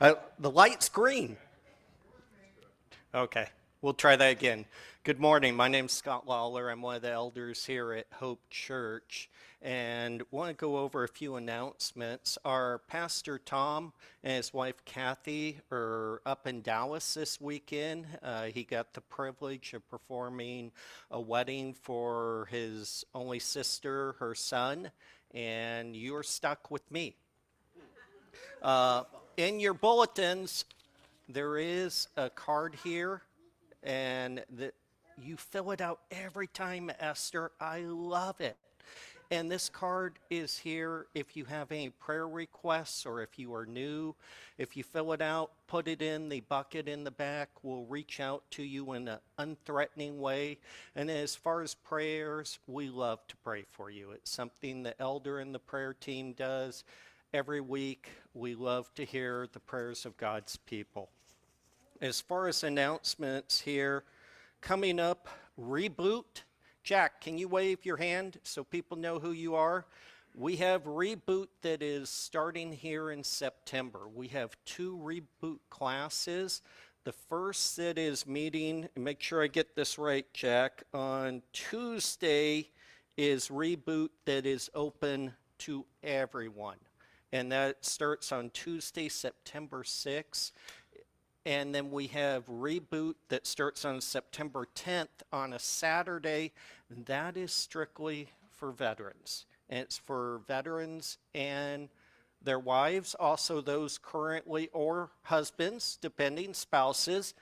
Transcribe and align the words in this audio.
Uh, 0.00 0.14
the 0.38 0.50
light's 0.50 0.88
green. 0.88 1.36
Okay, 3.12 3.48
we'll 3.82 3.94
try 3.94 4.14
that 4.14 4.30
again. 4.30 4.64
Good 5.02 5.18
morning. 5.18 5.56
My 5.56 5.66
name's 5.66 5.90
Scott 5.90 6.24
Lawler. 6.24 6.70
I'm 6.70 6.82
one 6.82 6.94
of 6.94 7.02
the 7.02 7.10
elders 7.10 7.66
here 7.66 7.92
at 7.92 8.06
Hope 8.12 8.40
Church 8.48 9.28
and 9.60 10.22
want 10.30 10.50
to 10.50 10.54
go 10.54 10.78
over 10.78 11.02
a 11.02 11.08
few 11.08 11.34
announcements. 11.34 12.38
Our 12.44 12.78
pastor 12.86 13.40
Tom 13.40 13.92
and 14.22 14.36
his 14.36 14.54
wife 14.54 14.84
Kathy 14.84 15.58
are 15.72 16.22
up 16.24 16.46
in 16.46 16.62
Dallas 16.62 17.14
this 17.14 17.40
weekend. 17.40 18.06
Uh, 18.22 18.44
he 18.44 18.62
got 18.62 18.94
the 18.94 19.00
privilege 19.00 19.74
of 19.74 19.88
performing 19.90 20.70
a 21.10 21.20
wedding 21.20 21.74
for 21.74 22.46
his 22.52 23.04
only 23.16 23.40
sister, 23.40 24.14
her 24.20 24.36
son, 24.36 24.92
and 25.34 25.96
you're 25.96 26.22
stuck 26.22 26.70
with 26.70 26.88
me. 26.88 27.16
Uh, 28.62 29.02
in 29.38 29.60
your 29.60 29.72
bulletins, 29.72 30.64
there 31.28 31.56
is 31.56 32.08
a 32.16 32.28
card 32.28 32.74
here, 32.82 33.22
and 33.84 34.44
you 35.22 35.36
fill 35.36 35.70
it 35.70 35.80
out 35.80 36.00
every 36.10 36.48
time, 36.48 36.90
Esther. 36.98 37.52
I 37.60 37.82
love 37.82 38.40
it. 38.40 38.56
And 39.30 39.48
this 39.48 39.68
card 39.68 40.18
is 40.30 40.58
here 40.58 41.06
if 41.14 41.36
you 41.36 41.44
have 41.44 41.70
any 41.70 41.90
prayer 41.90 42.26
requests 42.26 43.06
or 43.06 43.22
if 43.22 43.38
you 43.38 43.54
are 43.54 43.66
new. 43.66 44.14
If 44.56 44.76
you 44.76 44.82
fill 44.82 45.12
it 45.12 45.22
out, 45.22 45.52
put 45.68 45.86
it 45.86 46.02
in 46.02 46.30
the 46.30 46.40
bucket 46.40 46.88
in 46.88 47.04
the 47.04 47.10
back. 47.10 47.50
We'll 47.62 47.84
reach 47.84 48.20
out 48.20 48.42
to 48.52 48.64
you 48.64 48.94
in 48.94 49.06
an 49.06 49.18
unthreatening 49.38 50.16
way. 50.16 50.58
And 50.96 51.10
as 51.10 51.36
far 51.36 51.62
as 51.62 51.74
prayers, 51.74 52.58
we 52.66 52.88
love 52.88 53.24
to 53.28 53.36
pray 53.44 53.66
for 53.70 53.90
you. 53.90 54.10
It's 54.12 54.30
something 54.30 54.82
the 54.82 55.00
elder 55.00 55.38
and 55.38 55.54
the 55.54 55.60
prayer 55.60 55.92
team 55.92 56.32
does 56.32 56.82
every 57.34 57.60
week. 57.60 58.08
We 58.32 58.54
love 58.54 58.92
to 58.94 59.04
hear 59.04 59.46
the 59.52 59.60
prayers 59.60 60.06
of 60.06 60.16
God's 60.16 60.56
people. 60.56 61.10
As 62.00 62.20
far 62.20 62.48
as 62.48 62.62
announcements 62.62 63.60
here, 63.60 64.04
coming 64.60 64.98
up, 64.98 65.28
Reboot. 65.60 66.42
Jack, 66.82 67.20
can 67.20 67.36
you 67.36 67.48
wave 67.48 67.84
your 67.84 67.98
hand 67.98 68.38
so 68.44 68.64
people 68.64 68.96
know 68.96 69.18
who 69.18 69.32
you 69.32 69.54
are? 69.56 69.84
We 70.34 70.56
have 70.56 70.84
Reboot 70.84 71.48
that 71.62 71.82
is 71.82 72.08
starting 72.08 72.72
here 72.72 73.10
in 73.10 73.24
September. 73.24 74.08
We 74.08 74.28
have 74.28 74.56
two 74.64 74.96
Reboot 74.96 75.58
classes. 75.68 76.62
The 77.04 77.12
first 77.12 77.76
that 77.76 77.98
is 77.98 78.26
meeting, 78.26 78.88
make 78.96 79.20
sure 79.20 79.42
I 79.42 79.48
get 79.48 79.76
this 79.76 79.98
right, 79.98 80.26
Jack, 80.32 80.84
on 80.94 81.42
Tuesday 81.52 82.70
is 83.16 83.48
Reboot 83.48 84.10
that 84.24 84.46
is 84.46 84.70
open 84.74 85.34
to 85.58 85.84
everyone 86.02 86.76
and 87.32 87.52
that 87.52 87.84
starts 87.84 88.32
on 88.32 88.50
Tuesday, 88.50 89.08
September 89.08 89.82
6th. 89.82 90.52
And 91.44 91.74
then 91.74 91.90
we 91.90 92.08
have 92.08 92.46
Reboot 92.46 93.14
that 93.28 93.46
starts 93.46 93.84
on 93.84 94.00
September 94.00 94.66
10th 94.74 95.06
on 95.32 95.52
a 95.52 95.58
Saturday. 95.58 96.52
That 96.90 97.36
is 97.36 97.52
strictly 97.52 98.28
for 98.50 98.70
veterans. 98.70 99.46
And 99.70 99.80
it's 99.80 99.98
for 99.98 100.42
veterans 100.46 101.18
and 101.34 101.88
their 102.42 102.58
wives, 102.58 103.14
also 103.18 103.60
those 103.60 103.98
currently 103.98 104.68
or 104.72 105.10
husbands, 105.22 105.98
depending, 106.00 106.54
spouses. 106.54 107.34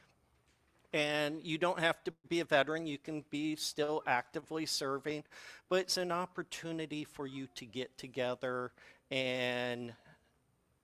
And 0.93 1.43
you 1.43 1.59
don't 1.59 1.81
have 1.81 2.03
to 2.05 2.13
be 2.29 2.41
a 2.41 2.45
veteran, 2.45 2.87
you 2.87 2.97
can 2.97 3.25
be 3.29 3.57
still 3.57 4.03
actively 4.07 4.67
serving, 4.67 5.25
but 5.69 5.81
it's 5.81 5.97
an 5.97 6.13
opportunity 6.13 7.05
for 7.05 7.27
you 7.27 7.49
to 7.57 7.67
get 7.67 7.99
together 7.99 8.73
and 9.11 9.95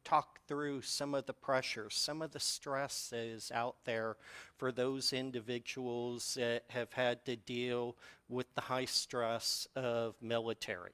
talk 0.04 0.40
through 0.46 0.82
some 0.82 1.14
of 1.14 1.26
the 1.26 1.32
pressures, 1.32 1.94
some 1.94 2.22
of 2.22 2.32
the 2.32 2.40
stress 2.40 3.08
that 3.10 3.24
is 3.24 3.50
out 3.54 3.76
there 3.84 4.16
for 4.56 4.72
those 4.72 5.12
individuals 5.12 6.34
that 6.34 6.64
have 6.68 6.92
had 6.92 7.24
to 7.24 7.36
deal 7.36 7.96
with 8.28 8.52
the 8.54 8.60
high 8.62 8.84
stress 8.84 9.66
of 9.76 10.14
military. 10.20 10.92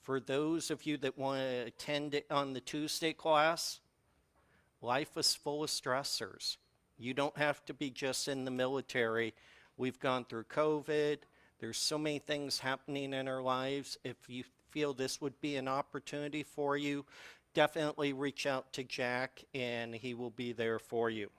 For 0.00 0.18
those 0.18 0.70
of 0.70 0.84
you 0.84 0.96
that 0.98 1.16
want 1.16 1.40
to 1.40 1.66
attend 1.66 2.20
on 2.30 2.52
the 2.52 2.60
Tuesday 2.60 3.12
class, 3.12 3.80
life 4.80 5.16
is 5.16 5.34
full 5.34 5.62
of 5.62 5.70
stressors. 5.70 6.56
You 6.98 7.14
don't 7.14 7.38
have 7.38 7.64
to 7.66 7.74
be 7.74 7.90
just 7.90 8.26
in 8.26 8.44
the 8.44 8.50
military. 8.50 9.34
We've 9.76 10.00
gone 10.00 10.24
through 10.24 10.44
COVID. 10.44 11.18
There's 11.60 11.78
so 11.78 11.98
many 11.98 12.18
things 12.18 12.58
happening 12.58 13.14
in 13.14 13.28
our 13.28 13.40
lives. 13.40 13.96
If 14.02 14.16
you 14.28 14.42
feel 14.72 14.94
this 14.94 15.20
would 15.20 15.40
be 15.40 15.56
an 15.56 15.68
opportunity 15.68 16.42
for 16.42 16.76
you, 16.76 17.04
definitely 17.54 18.12
reach 18.12 18.46
out 18.46 18.72
to 18.72 18.82
Jack 18.82 19.44
and 19.54 19.94
he 19.94 20.14
will 20.14 20.30
be 20.30 20.52
there 20.52 20.78
for 20.78 21.10
you. 21.10 21.30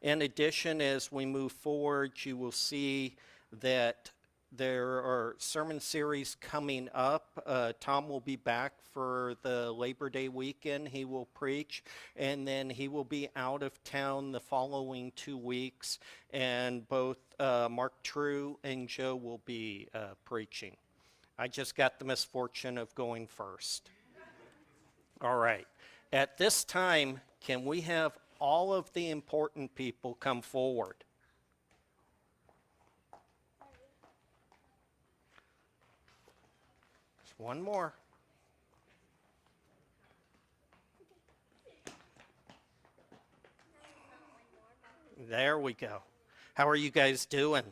In 0.00 0.22
addition, 0.22 0.80
as 0.80 1.10
we 1.10 1.26
move 1.26 1.52
forward, 1.52 2.12
you 2.24 2.36
will 2.36 2.52
see 2.52 3.16
that 3.60 4.10
there 4.54 4.98
are 4.98 5.34
sermon 5.38 5.80
series 5.80 6.36
coming 6.40 6.88
up. 6.94 7.42
Uh, 7.46 7.72
Tom 7.80 8.08
will 8.08 8.20
be 8.20 8.36
back 8.36 8.74
for 8.92 9.34
the 9.42 9.72
Labor 9.72 10.10
Day 10.10 10.28
weekend. 10.28 10.88
He 10.88 11.06
will 11.06 11.24
preach, 11.26 11.82
and 12.16 12.46
then 12.46 12.68
he 12.68 12.88
will 12.88 13.04
be 13.04 13.28
out 13.34 13.62
of 13.62 13.82
town 13.82 14.32
the 14.32 14.40
following 14.40 15.12
two 15.16 15.38
weeks. 15.38 15.98
And 16.30 16.86
both 16.86 17.16
uh, 17.40 17.68
Mark 17.70 17.94
True 18.02 18.58
and 18.62 18.88
Joe 18.88 19.16
will 19.16 19.40
be 19.46 19.88
uh, 19.94 20.14
preaching. 20.24 20.76
I 21.42 21.48
just 21.48 21.74
got 21.74 21.98
the 21.98 22.04
misfortune 22.04 22.78
of 22.78 22.94
going 22.94 23.26
first. 23.26 23.90
All 25.20 25.38
right. 25.38 25.66
At 26.12 26.38
this 26.38 26.62
time, 26.62 27.20
can 27.40 27.64
we 27.64 27.80
have 27.80 28.16
all 28.38 28.72
of 28.72 28.92
the 28.92 29.10
important 29.10 29.74
people 29.74 30.14
come 30.14 30.40
forward? 30.40 30.94
Just 37.24 37.40
one 37.40 37.60
more. 37.60 37.92
There 45.28 45.58
we 45.58 45.72
go. 45.72 46.02
How 46.54 46.68
are 46.68 46.76
you 46.76 46.90
guys 46.90 47.26
doing? 47.26 47.64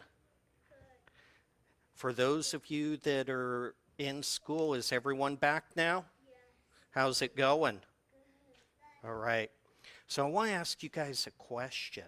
For 2.01 2.15
those 2.15 2.55
of 2.55 2.71
you 2.71 2.97
that 3.03 3.29
are 3.29 3.75
in 3.99 4.23
school, 4.23 4.73
is 4.73 4.91
everyone 4.91 5.35
back 5.35 5.65
now? 5.77 6.07
How's 6.93 7.21
it 7.21 7.37
going? 7.37 7.79
All 9.05 9.17
right. 9.17 9.51
So 10.07 10.27
I 10.27 10.31
want 10.31 10.49
to 10.49 10.55
ask 10.55 10.83
you 10.83 10.89
guys 10.89 11.27
a 11.27 11.31
question. 11.33 12.05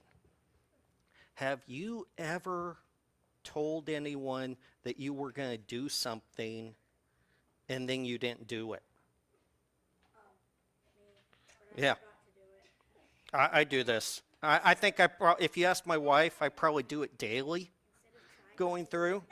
Have 1.35 1.61
you 1.67 2.07
ever 2.17 2.79
told 3.45 3.91
anyone 3.91 4.57
that 4.85 4.99
you 4.99 5.13
were 5.13 5.31
going 5.31 5.51
to 5.51 5.59
do 5.59 5.91
something 5.91 6.75
and 7.69 7.87
then 7.87 8.07
you 8.07 8.17
didn't 8.17 8.47
do 8.47 8.73
it? 8.73 8.83
Yeah. 11.77 11.97
I, 13.35 13.61
I 13.61 13.65
do 13.65 13.85
this. 13.85 14.23
I, 14.43 14.59
I 14.65 14.73
think 14.73 15.01
I 15.01 15.09
pro- 15.09 15.37
if 15.39 15.59
you 15.59 15.67
ask 15.67 15.87
my 15.87 15.99
wife, 15.99 16.41
I 16.41 16.49
probably 16.49 16.83
do 16.83 17.03
it 17.03 17.19
daily 17.19 17.71
going 18.57 18.87
through. 18.87 19.23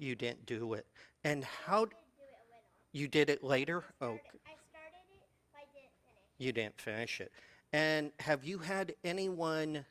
You 0.00 0.14
didn't 0.14 0.46
do 0.46 0.72
it. 0.72 0.86
And 1.24 1.44
how 1.44 1.86
you 2.92 3.06
did 3.06 3.28
it 3.28 3.44
later? 3.44 3.84
Oh, 4.00 4.06
I 4.06 4.20
started 4.70 4.96
It, 5.54 5.70
didn't 5.74 5.90
you 6.38 6.52
didn't 6.52 6.80
finish 6.80 7.20
it. 7.20 7.30
And 7.74 8.10
have 8.20 8.42
you 8.42 8.58
had 8.58 8.94
anyone 9.04 9.84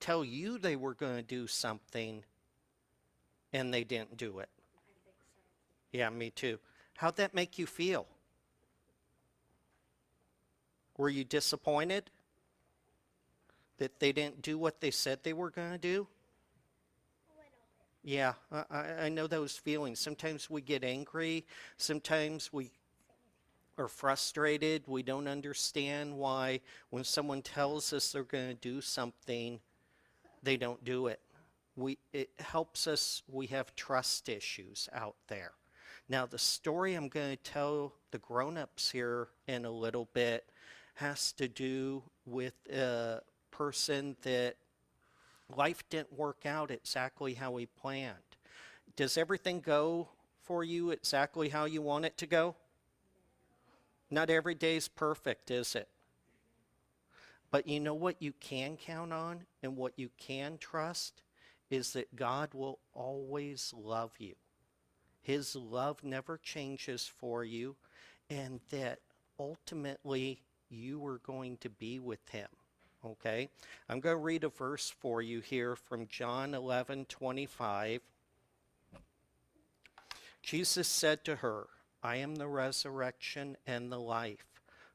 tell 0.00 0.24
you 0.24 0.56
they 0.56 0.76
were 0.76 0.94
going 0.94 1.16
to 1.16 1.22
do 1.22 1.46
something 1.46 2.24
and 3.52 3.72
they 3.72 3.84
didn't 3.84 4.16
do 4.16 4.38
it? 4.38 4.48
So. 5.04 5.10
Yeah, 5.92 6.08
me 6.08 6.30
too. 6.30 6.58
How'd 6.96 7.16
that 7.16 7.34
make 7.34 7.58
you 7.58 7.66
feel? 7.66 8.06
Were 10.96 11.10
you 11.10 11.24
disappointed 11.24 12.10
that 13.76 14.00
they 14.00 14.12
didn't 14.12 14.40
do 14.40 14.56
what 14.56 14.80
they 14.80 14.90
said 14.90 15.22
they 15.22 15.34
were 15.34 15.50
going 15.50 15.72
to 15.72 15.78
do? 15.78 16.06
Yeah, 18.02 18.32
I, 18.50 18.84
I 19.02 19.08
know 19.08 19.26
those 19.26 19.56
feelings. 19.56 20.00
Sometimes 20.00 20.48
we 20.48 20.62
get 20.62 20.84
angry. 20.84 21.46
Sometimes 21.76 22.52
we 22.52 22.70
are 23.76 23.88
frustrated. 23.88 24.84
We 24.86 25.02
don't 25.02 25.28
understand 25.28 26.16
why 26.16 26.60
when 26.90 27.04
someone 27.04 27.42
tells 27.42 27.92
us 27.92 28.12
they're 28.12 28.22
going 28.24 28.48
to 28.48 28.54
do 28.54 28.80
something, 28.80 29.60
they 30.42 30.56
don't 30.56 30.82
do 30.84 31.08
it. 31.08 31.20
We, 31.76 31.98
it 32.12 32.30
helps 32.38 32.86
us, 32.86 33.22
we 33.28 33.46
have 33.48 33.74
trust 33.74 34.28
issues 34.28 34.88
out 34.92 35.16
there. 35.28 35.52
Now, 36.08 36.26
the 36.26 36.38
story 36.38 36.94
I'm 36.94 37.08
going 37.08 37.36
to 37.36 37.42
tell 37.42 37.94
the 38.10 38.18
grown 38.18 38.56
ups 38.56 38.90
here 38.90 39.28
in 39.46 39.64
a 39.64 39.70
little 39.70 40.08
bit 40.12 40.44
has 40.94 41.32
to 41.34 41.48
do 41.48 42.02
with 42.26 42.54
a 42.72 43.20
person 43.50 44.16
that 44.22 44.56
life 45.56 45.82
didn't 45.90 46.12
work 46.12 46.46
out 46.46 46.70
exactly 46.70 47.34
how 47.34 47.52
we 47.52 47.66
planned. 47.66 48.16
Does 48.96 49.16
everything 49.16 49.60
go 49.60 50.08
for 50.42 50.64
you 50.64 50.90
exactly 50.90 51.48
how 51.48 51.64
you 51.64 51.82
want 51.82 52.04
it 52.04 52.16
to 52.18 52.26
go? 52.26 52.56
Not 54.10 54.30
every 54.30 54.54
day's 54.54 54.88
perfect, 54.88 55.50
is 55.50 55.74
it? 55.74 55.88
But 57.50 57.66
you 57.66 57.80
know 57.80 57.94
what 57.94 58.20
you 58.20 58.32
can 58.40 58.76
count 58.76 59.12
on 59.12 59.44
and 59.62 59.76
what 59.76 59.92
you 59.96 60.10
can 60.18 60.58
trust 60.58 61.22
is 61.70 61.92
that 61.92 62.16
God 62.16 62.54
will 62.54 62.78
always 62.94 63.72
love 63.76 64.12
you. 64.18 64.34
His 65.22 65.54
love 65.54 66.02
never 66.02 66.38
changes 66.38 67.06
for 67.06 67.44
you, 67.44 67.76
and 68.28 68.60
that 68.70 68.98
ultimately 69.38 70.42
you 70.68 71.04
are 71.06 71.18
going 71.18 71.58
to 71.58 71.68
be 71.68 71.98
with 71.98 72.28
Him. 72.30 72.48
Okay? 73.04 73.48
I'm 73.88 74.00
going 74.00 74.16
to 74.16 74.22
read 74.22 74.44
a 74.44 74.48
verse 74.48 74.90
for 74.90 75.22
you 75.22 75.40
here 75.40 75.76
from 75.76 76.06
John 76.08 76.54
11 76.54 77.06
25. 77.06 78.00
Jesus 80.42 80.88
said 80.88 81.24
to 81.24 81.36
her, 81.36 81.66
I 82.02 82.16
am 82.16 82.36
the 82.36 82.48
resurrection 82.48 83.56
and 83.66 83.92
the 83.92 84.00
life. 84.00 84.46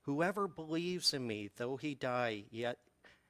Whoever 0.03 0.47
believes 0.47 1.13
in 1.13 1.25
me, 1.25 1.49
though 1.55 1.77
he 1.77 1.95
die, 1.95 2.43
yet 2.51 2.77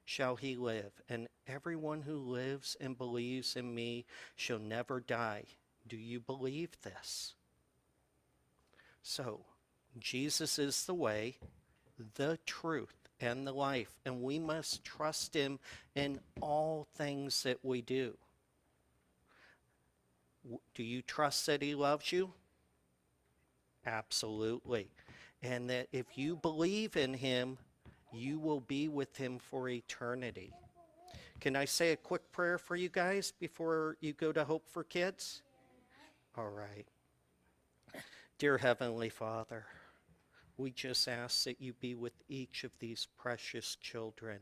shall 0.05 0.35
he 0.35 0.55
live. 0.55 0.91
And 1.09 1.27
everyone 1.47 2.01
who 2.01 2.17
lives 2.17 2.77
and 2.79 2.97
believes 2.97 3.55
in 3.55 3.73
me 3.73 4.05
shall 4.35 4.59
never 4.59 4.99
die. 4.99 5.43
Do 5.87 5.97
you 5.97 6.19
believe 6.19 6.81
this? 6.83 7.33
So, 9.01 9.41
Jesus 9.99 10.57
is 10.57 10.85
the 10.85 10.93
way, 10.93 11.37
the 12.15 12.39
truth, 12.45 13.04
and 13.19 13.47
the 13.47 13.53
life, 13.53 13.93
and 14.05 14.21
we 14.21 14.39
must 14.39 14.83
trust 14.83 15.33
him 15.33 15.59
in 15.95 16.19
all 16.41 16.87
things 16.95 17.43
that 17.43 17.63
we 17.63 17.81
do. 17.81 18.17
Do 20.73 20.83
you 20.83 21.01
trust 21.01 21.45
that 21.47 21.61
he 21.61 21.75
loves 21.75 22.11
you? 22.11 22.33
Absolutely. 23.85 24.89
And 25.41 25.69
that 25.69 25.87
if 25.91 26.17
you 26.17 26.35
believe 26.35 26.97
in 26.97 27.13
him, 27.13 27.57
you 28.11 28.39
will 28.39 28.61
be 28.61 28.87
with 28.87 29.15
him 29.17 29.39
for 29.39 29.69
eternity. 29.69 30.51
Can 31.39 31.55
I 31.55 31.65
say 31.65 31.91
a 31.91 31.97
quick 31.97 32.31
prayer 32.31 32.57
for 32.57 32.75
you 32.75 32.89
guys 32.89 33.33
before 33.39 33.97
you 33.99 34.13
go 34.13 34.31
to 34.31 34.43
Hope 34.43 34.67
for 34.69 34.83
Kids? 34.83 35.41
All 36.37 36.49
right. 36.49 36.85
Dear 38.37 38.57
Heavenly 38.57 39.09
Father, 39.09 39.65
we 40.57 40.71
just 40.71 41.07
ask 41.07 41.43
that 41.45 41.61
you 41.61 41.73
be 41.73 41.95
with 41.95 42.13
each 42.27 42.63
of 42.63 42.71
these 42.79 43.07
precious 43.17 43.75
children, 43.81 44.39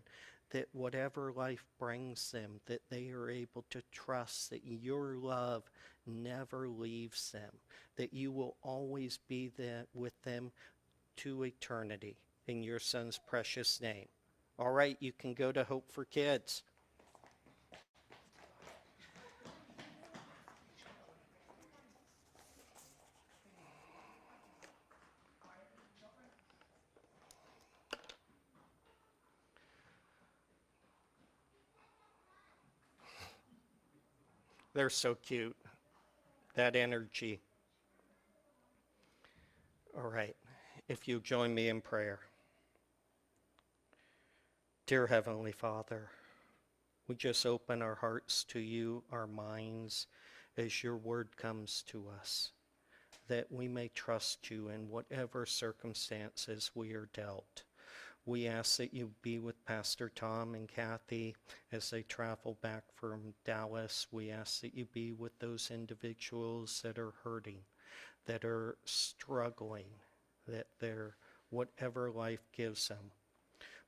that 0.52 0.68
whatever 0.72 1.32
life 1.32 1.66
brings 1.80 2.32
them, 2.32 2.60
that 2.68 2.82
they 2.90 3.10
are 3.10 3.30
able 3.30 3.66
to 3.70 3.82
trust 3.92 4.50
that 4.50 4.66
your 4.66 5.16
love 5.16 5.64
never 6.06 6.68
leaves 6.68 7.32
them, 7.32 7.52
that 7.96 8.14
you 8.14 8.32
will 8.32 8.56
always 8.62 9.20
be 9.28 9.52
there 9.58 9.86
with 9.94 10.14
them 10.24 10.52
to 11.18 11.44
eternity. 11.44 12.18
In 12.48 12.64
your 12.64 12.80
son's 12.80 13.20
precious 13.28 13.80
name. 13.82 14.08
All 14.60 14.72
right, 14.72 14.98
you 15.00 15.12
can 15.12 15.34
go 15.34 15.52
to 15.52 15.64
Hope 15.64 15.92
for 15.92 16.06
Kids. 16.06 16.62
They're 34.74 34.90
so 34.90 35.16
cute. 35.16 35.56
That 36.56 36.76
energy. 36.76 37.40
All 39.96 40.10
right, 40.10 40.36
if 40.88 41.08
you 41.08 41.20
join 41.20 41.54
me 41.54 41.70
in 41.70 41.82
prayer. 41.82 42.20
Dear 44.88 45.08
Heavenly 45.08 45.52
Father, 45.52 46.10
we 47.08 47.16
just 47.16 47.46
open 47.46 47.84
our 47.84 47.96
hearts 47.96 48.44
to 48.46 48.60
you, 48.60 49.04
our 49.12 49.28
minds, 49.28 50.08
as 50.58 50.84
your 50.84 50.98
word 50.98 51.38
comes 51.38 51.84
to 51.88 52.06
us, 52.20 52.52
that 53.28 53.52
we 53.52 53.68
may 53.68 53.90
trust 53.90 54.50
you 54.50 54.70
in 54.70 54.90
whatever 54.90 55.46
circumstances 55.46 56.72
we 56.74 56.94
are 56.94 57.10
dealt. 57.14 57.64
We 58.26 58.48
ask 58.48 58.78
that 58.78 58.94
you 58.94 59.12
be 59.22 59.40
with 59.40 59.66
Pastor 59.66 60.10
Tom 60.10 60.56
and 60.56 60.68
Kathy 60.68 61.36
as 61.74 61.90
they 61.90 62.04
travel 62.04 62.58
back 62.62 62.84
from 62.96 63.34
Dallas. 63.44 64.08
We 64.12 64.32
ask 64.32 64.62
that 64.62 64.74
you 64.74 64.86
be 64.86 65.12
with 65.12 65.38
those 65.40 65.70
individuals 65.70 66.80
that 66.84 66.98
are 66.98 67.14
hurting, 67.26 67.60
that 68.26 68.46
are 68.46 68.78
struggling, 68.86 69.88
that 70.48 70.68
they're 70.80 71.18
whatever 71.50 72.12
life 72.12 72.48
gives 72.56 72.88
them. 72.88 73.12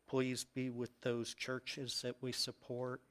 Please 0.05 0.43
be 0.43 0.69
with 0.69 0.91
those 0.99 1.33
churches 1.33 2.01
that 2.01 2.15
we 2.21 2.33
support, 2.33 3.01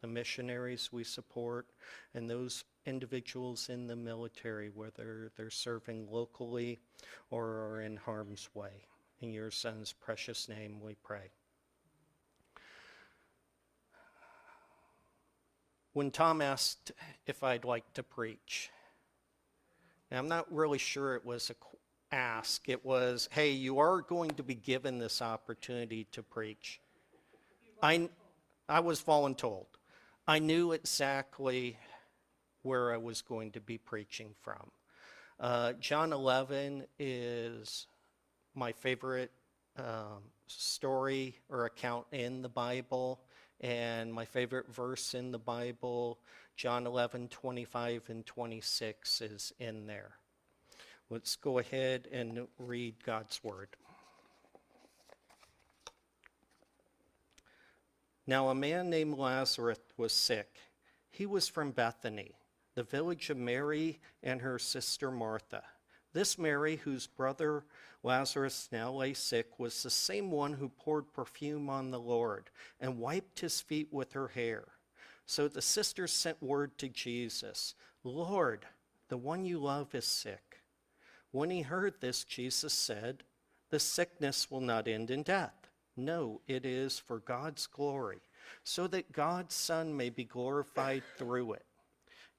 the 0.00 0.08
missionaries 0.08 0.88
we 0.90 1.04
support, 1.04 1.66
and 2.14 2.28
those 2.28 2.64
individuals 2.86 3.68
in 3.68 3.86
the 3.86 3.96
military, 3.96 4.70
whether 4.70 5.30
they're 5.36 5.50
serving 5.50 6.10
locally 6.10 6.78
or 7.30 7.46
are 7.46 7.82
in 7.82 7.98
harm's 7.98 8.48
way. 8.54 8.86
In 9.20 9.32
your 9.32 9.50
son's 9.50 9.92
precious 9.92 10.48
name 10.48 10.80
we 10.80 10.94
pray. 10.94 11.30
When 15.92 16.10
Tom 16.10 16.40
asked 16.40 16.92
if 17.26 17.42
I'd 17.42 17.64
like 17.64 17.92
to 17.94 18.02
preach, 18.02 18.70
I'm 20.10 20.28
not 20.28 20.52
really 20.52 20.78
sure 20.78 21.14
it 21.16 21.24
was 21.24 21.50
a 21.50 21.54
ask. 22.12 22.68
It 22.68 22.84
was, 22.84 23.28
hey, 23.32 23.50
you 23.50 23.78
are 23.78 24.00
going 24.00 24.30
to 24.32 24.42
be 24.42 24.54
given 24.54 24.98
this 24.98 25.22
opportunity 25.22 26.06
to 26.12 26.22
preach. 26.22 26.80
I, 27.82 28.08
I 28.68 28.80
was 28.80 29.02
voluntold. 29.02 29.66
I 30.26 30.38
knew 30.38 30.72
exactly 30.72 31.78
where 32.62 32.92
I 32.92 32.96
was 32.96 33.22
going 33.22 33.52
to 33.52 33.60
be 33.60 33.78
preaching 33.78 34.34
from. 34.42 34.70
Uh, 35.38 35.72
John 35.74 36.12
11 36.12 36.84
is 36.98 37.86
my 38.54 38.72
favorite 38.72 39.30
um, 39.78 40.22
story 40.46 41.36
or 41.48 41.66
account 41.66 42.06
in 42.12 42.42
the 42.42 42.48
Bible, 42.48 43.20
and 43.60 44.12
my 44.12 44.24
favorite 44.24 44.72
verse 44.72 45.14
in 45.14 45.32
the 45.32 45.38
Bible, 45.38 46.18
John 46.56 46.86
11, 46.86 47.28
25 47.28 48.04
and 48.08 48.26
26, 48.26 49.20
is 49.20 49.52
in 49.58 49.86
there. 49.86 50.12
Let's 51.08 51.36
go 51.36 51.58
ahead 51.58 52.08
and 52.12 52.46
read 52.58 53.02
God's 53.04 53.42
Word. 53.42 53.68
Now, 58.26 58.48
a 58.48 58.54
man 58.54 58.90
named 58.90 59.18
Lazarus 59.18 59.80
was 59.96 60.12
sick. 60.12 60.56
He 61.10 61.26
was 61.26 61.48
from 61.48 61.72
Bethany, 61.72 62.36
the 62.76 62.84
village 62.84 63.28
of 63.28 63.36
Mary 63.36 63.98
and 64.22 64.40
her 64.40 64.58
sister 64.58 65.10
Martha. 65.10 65.64
This 66.12 66.38
Mary, 66.38 66.76
whose 66.76 67.06
brother 67.06 67.64
Lazarus 68.02 68.68
now 68.72 68.90
lay 68.90 69.14
sick, 69.14 69.58
was 69.58 69.82
the 69.82 69.90
same 69.90 70.30
one 70.30 70.54
who 70.54 70.68
poured 70.68 71.12
perfume 71.12 71.68
on 71.68 71.90
the 71.90 72.00
Lord 72.00 72.50
and 72.80 72.98
wiped 72.98 73.40
his 73.40 73.60
feet 73.60 73.88
with 73.92 74.12
her 74.12 74.28
hair. 74.28 74.68
So 75.26 75.46
the 75.46 75.62
sisters 75.62 76.12
sent 76.12 76.42
word 76.42 76.76
to 76.78 76.88
Jesus 76.88 77.74
Lord, 78.02 78.66
the 79.08 79.18
one 79.18 79.44
you 79.44 79.58
love 79.58 79.94
is 79.94 80.06
sick. 80.06 80.62
When 81.32 81.50
he 81.50 81.62
heard 81.62 82.00
this, 82.00 82.24
Jesus 82.24 82.72
said, 82.72 83.22
The 83.68 83.78
sickness 83.78 84.50
will 84.50 84.62
not 84.62 84.88
end 84.88 85.10
in 85.10 85.22
death. 85.22 85.68
No, 85.96 86.40
it 86.48 86.64
is 86.64 86.98
for 86.98 87.18
God's 87.18 87.66
glory, 87.66 88.22
so 88.64 88.86
that 88.86 89.12
God's 89.12 89.54
Son 89.54 89.96
may 89.96 90.08
be 90.08 90.24
glorified 90.24 91.02
through 91.18 91.52
it. 91.52 91.66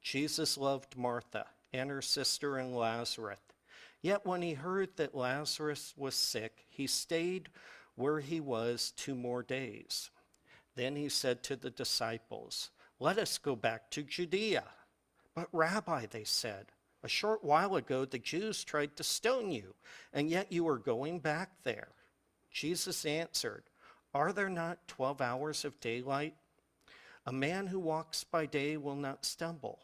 Jesus 0.02 0.58
loved 0.58 0.98
Martha 0.98 1.46
and 1.72 1.90
her 1.90 2.02
sister 2.02 2.58
and 2.58 2.76
Lazarus. 2.76 3.40
Yet 4.02 4.26
when 4.26 4.42
he 4.42 4.54
heard 4.54 4.98
that 4.98 5.16
Lazarus 5.16 5.94
was 5.96 6.16
sick, 6.16 6.66
he 6.70 6.88
stayed 6.88 7.50
where 7.96 8.20
he 8.20 8.40
was 8.40 8.94
two 8.96 9.16
more 9.16 9.44
days. 9.44 10.10
Then 10.76 10.96
he 10.96 11.10
said 11.10 11.44
to 11.44 11.56
the 11.56 11.70
disciples, 11.70 12.72
Let 13.00 13.18
us 13.18 13.38
go 13.38 13.56
back 13.56 13.92
to 13.92 14.04
Judea. 14.04 14.64
But, 15.36 15.48
Rabbi, 15.52 16.08
they 16.10 16.24
said, 16.24 16.68
a 17.04 17.08
short 17.08 17.44
while 17.44 17.76
ago 17.76 18.06
the 18.06 18.20
Jews 18.20 18.64
tried 18.64 18.96
to 18.98 19.04
stone 19.04 19.52
you, 19.52 19.74
and 20.14 20.30
yet 20.30 20.52
you 20.52 20.68
are 20.68 20.78
going 20.78 21.20
back 21.20 21.52
there. 21.64 21.90
Jesus 22.52 23.06
answered, 23.06 23.64
Are 24.14 24.32
there 24.32 24.50
not 24.50 24.88
twelve 24.88 25.22
hours 25.22 25.66
of 25.66 25.80
daylight? 25.80 26.36
A 27.26 27.32
man 27.32 27.68
who 27.68 27.80
walks 27.80 28.24
by 28.24 28.46
day 28.46 28.78
will 28.78 28.96
not 28.96 29.26
stumble, 29.26 29.80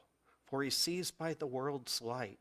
for 0.46 0.64
he 0.64 0.70
sees 0.70 1.12
by 1.12 1.34
the 1.34 1.48
world's 1.48 2.02
light. 2.02 2.40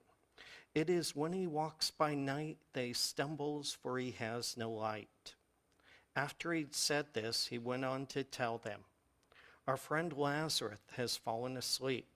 It 0.76 0.90
is 0.90 1.16
when 1.16 1.32
he 1.32 1.46
walks 1.46 1.90
by 1.90 2.14
night 2.14 2.58
that 2.74 2.84
he 2.84 2.92
stumbles, 2.92 3.78
for 3.82 3.98
he 3.98 4.10
has 4.18 4.58
no 4.58 4.70
light. 4.70 5.34
After 6.14 6.52
he'd 6.52 6.74
said 6.74 7.06
this, 7.14 7.46
he 7.46 7.56
went 7.56 7.86
on 7.86 8.04
to 8.08 8.22
tell 8.22 8.58
them, 8.58 8.80
Our 9.66 9.78
friend 9.78 10.12
Lazarus 10.12 10.80
has 10.98 11.16
fallen 11.16 11.56
asleep, 11.56 12.06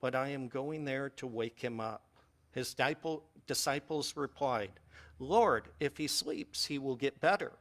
but 0.00 0.16
I 0.16 0.30
am 0.30 0.48
going 0.48 0.84
there 0.84 1.10
to 1.10 1.28
wake 1.28 1.60
him 1.60 1.78
up. 1.78 2.02
His 2.50 2.74
disciples 3.46 4.16
replied, 4.16 4.72
Lord, 5.20 5.68
if 5.78 5.96
he 5.96 6.08
sleeps, 6.08 6.66
he 6.66 6.78
will 6.78 6.96
get 6.96 7.20
better. 7.20 7.52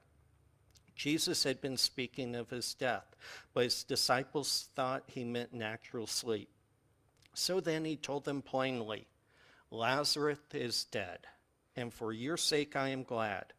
Jesus 0.95 1.43
had 1.43 1.61
been 1.61 1.77
speaking 1.77 2.33
of 2.33 2.49
his 2.49 2.73
death, 2.73 3.15
but 3.53 3.65
his 3.65 3.83
disciples 3.83 4.69
thought 4.73 5.03
he 5.05 5.23
meant 5.23 5.53
natural 5.53 6.07
sleep. 6.07 6.49
So 7.35 7.59
then 7.59 7.85
he 7.85 7.95
told 7.95 8.25
them 8.25 8.41
plainly, 8.41 9.05
Lazarus 9.71 10.39
is 10.53 10.83
dead, 10.85 11.19
and 11.75 11.93
for 11.93 12.11
your 12.11 12.37
sake 12.37 12.75
I 12.75 12.89
am 12.89 13.03
glad 13.03 13.53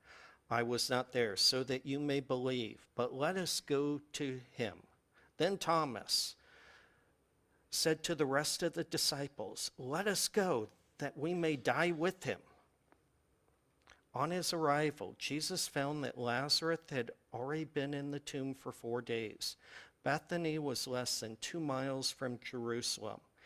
I 0.51 0.63
was 0.63 0.91
not 0.91 1.13
there, 1.13 1.37
so 1.37 1.63
that 1.65 1.87
you 1.87 1.99
may 1.99 2.21
believe. 2.21 2.87
But 2.95 3.15
let 3.15 3.39
us 3.39 3.61
go 3.61 4.03
to 4.13 4.41
him. 4.51 4.75
Then 5.39 5.57
Thomas 5.57 6.37
said 7.71 8.03
to 8.05 8.15
the 8.15 8.27
rest 8.27 8.63
of 8.63 8.75
the 8.75 8.85
disciples, 8.85 9.71
Let 9.79 10.07
us 10.07 10.29
go, 10.29 10.69
that 10.99 11.17
we 11.17 11.33
may 11.33 11.57
die 11.57 11.91
with 11.91 12.25
him. 12.25 12.39
On 14.15 14.31
his 14.31 14.53
arrival, 14.53 15.15
Jesus 15.19 15.67
found 15.67 16.05
that 16.05 16.19
Lazarus 16.19 16.81
had 16.91 17.13
already 17.33 17.65
been 17.65 17.95
in 17.95 18.11
the 18.11 18.21
tomb 18.21 18.55
for 18.55 18.71
four 18.71 19.01
days. 19.01 19.57
Bethany 20.05 20.59
was 20.59 20.87
less 20.87 21.21
than 21.21 21.39
two 21.41 21.61
miles 21.61 22.11
from 22.11 22.39
Jerusalem, 22.45 23.21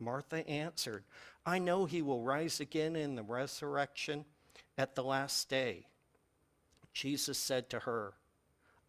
Martha 0.00 0.48
answered, 0.48 1.04
I 1.44 1.58
know 1.58 1.84
he 1.84 2.02
will 2.02 2.22
rise 2.22 2.60
again 2.60 2.96
in 2.96 3.14
the 3.14 3.22
resurrection 3.22 4.24
at 4.76 4.94
the 4.94 5.04
last 5.04 5.48
day. 5.48 5.86
Jesus 6.92 7.38
said 7.38 7.70
to 7.70 7.80
her, 7.80 8.14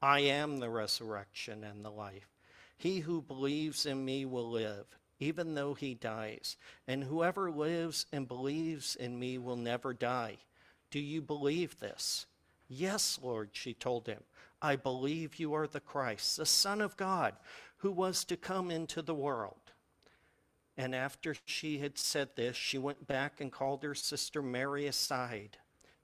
I 0.01 0.21
am 0.21 0.59
the 0.59 0.69
resurrection 0.69 1.63
and 1.63 1.85
the 1.85 1.91
life. 1.91 2.27
He 2.77 3.01
who 3.01 3.21
believes 3.21 3.85
in 3.85 4.03
me 4.03 4.25
will 4.25 4.49
live, 4.49 4.85
even 5.19 5.53
though 5.53 5.75
he 5.75 5.93
dies. 5.93 6.57
And 6.87 7.03
whoever 7.03 7.51
lives 7.51 8.07
and 8.11 8.27
believes 8.27 8.95
in 8.95 9.19
me 9.19 9.37
will 9.37 9.57
never 9.57 9.93
die. 9.93 10.37
Do 10.89 10.99
you 10.99 11.21
believe 11.21 11.79
this? 11.79 12.25
Yes, 12.67 13.19
Lord, 13.21 13.49
she 13.53 13.73
told 13.73 14.07
him. 14.07 14.23
I 14.61 14.75
believe 14.75 15.39
you 15.39 15.53
are 15.53 15.67
the 15.67 15.79
Christ, 15.79 16.37
the 16.37 16.45
Son 16.45 16.81
of 16.81 16.97
God, 16.97 17.35
who 17.77 17.91
was 17.91 18.23
to 18.25 18.37
come 18.37 18.71
into 18.71 19.01
the 19.01 19.15
world. 19.15 19.73
And 20.81 20.95
after 20.95 21.35
she 21.45 21.77
had 21.77 21.99
said 21.99 22.29
this, 22.35 22.55
she 22.55 22.79
went 22.79 23.05
back 23.05 23.39
and 23.39 23.51
called 23.51 23.83
her 23.83 23.93
sister 23.93 24.41
Mary 24.41 24.87
aside. 24.87 25.57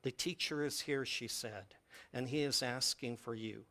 The 0.03 0.11
teacher 0.11 0.63
is 0.63 0.81
here, 0.81 1.03
she 1.03 1.27
said, 1.27 1.73
and 2.13 2.27
he 2.29 2.43
is 2.43 2.61
asking 2.61 3.17
for 3.17 3.33
you. 3.33 3.63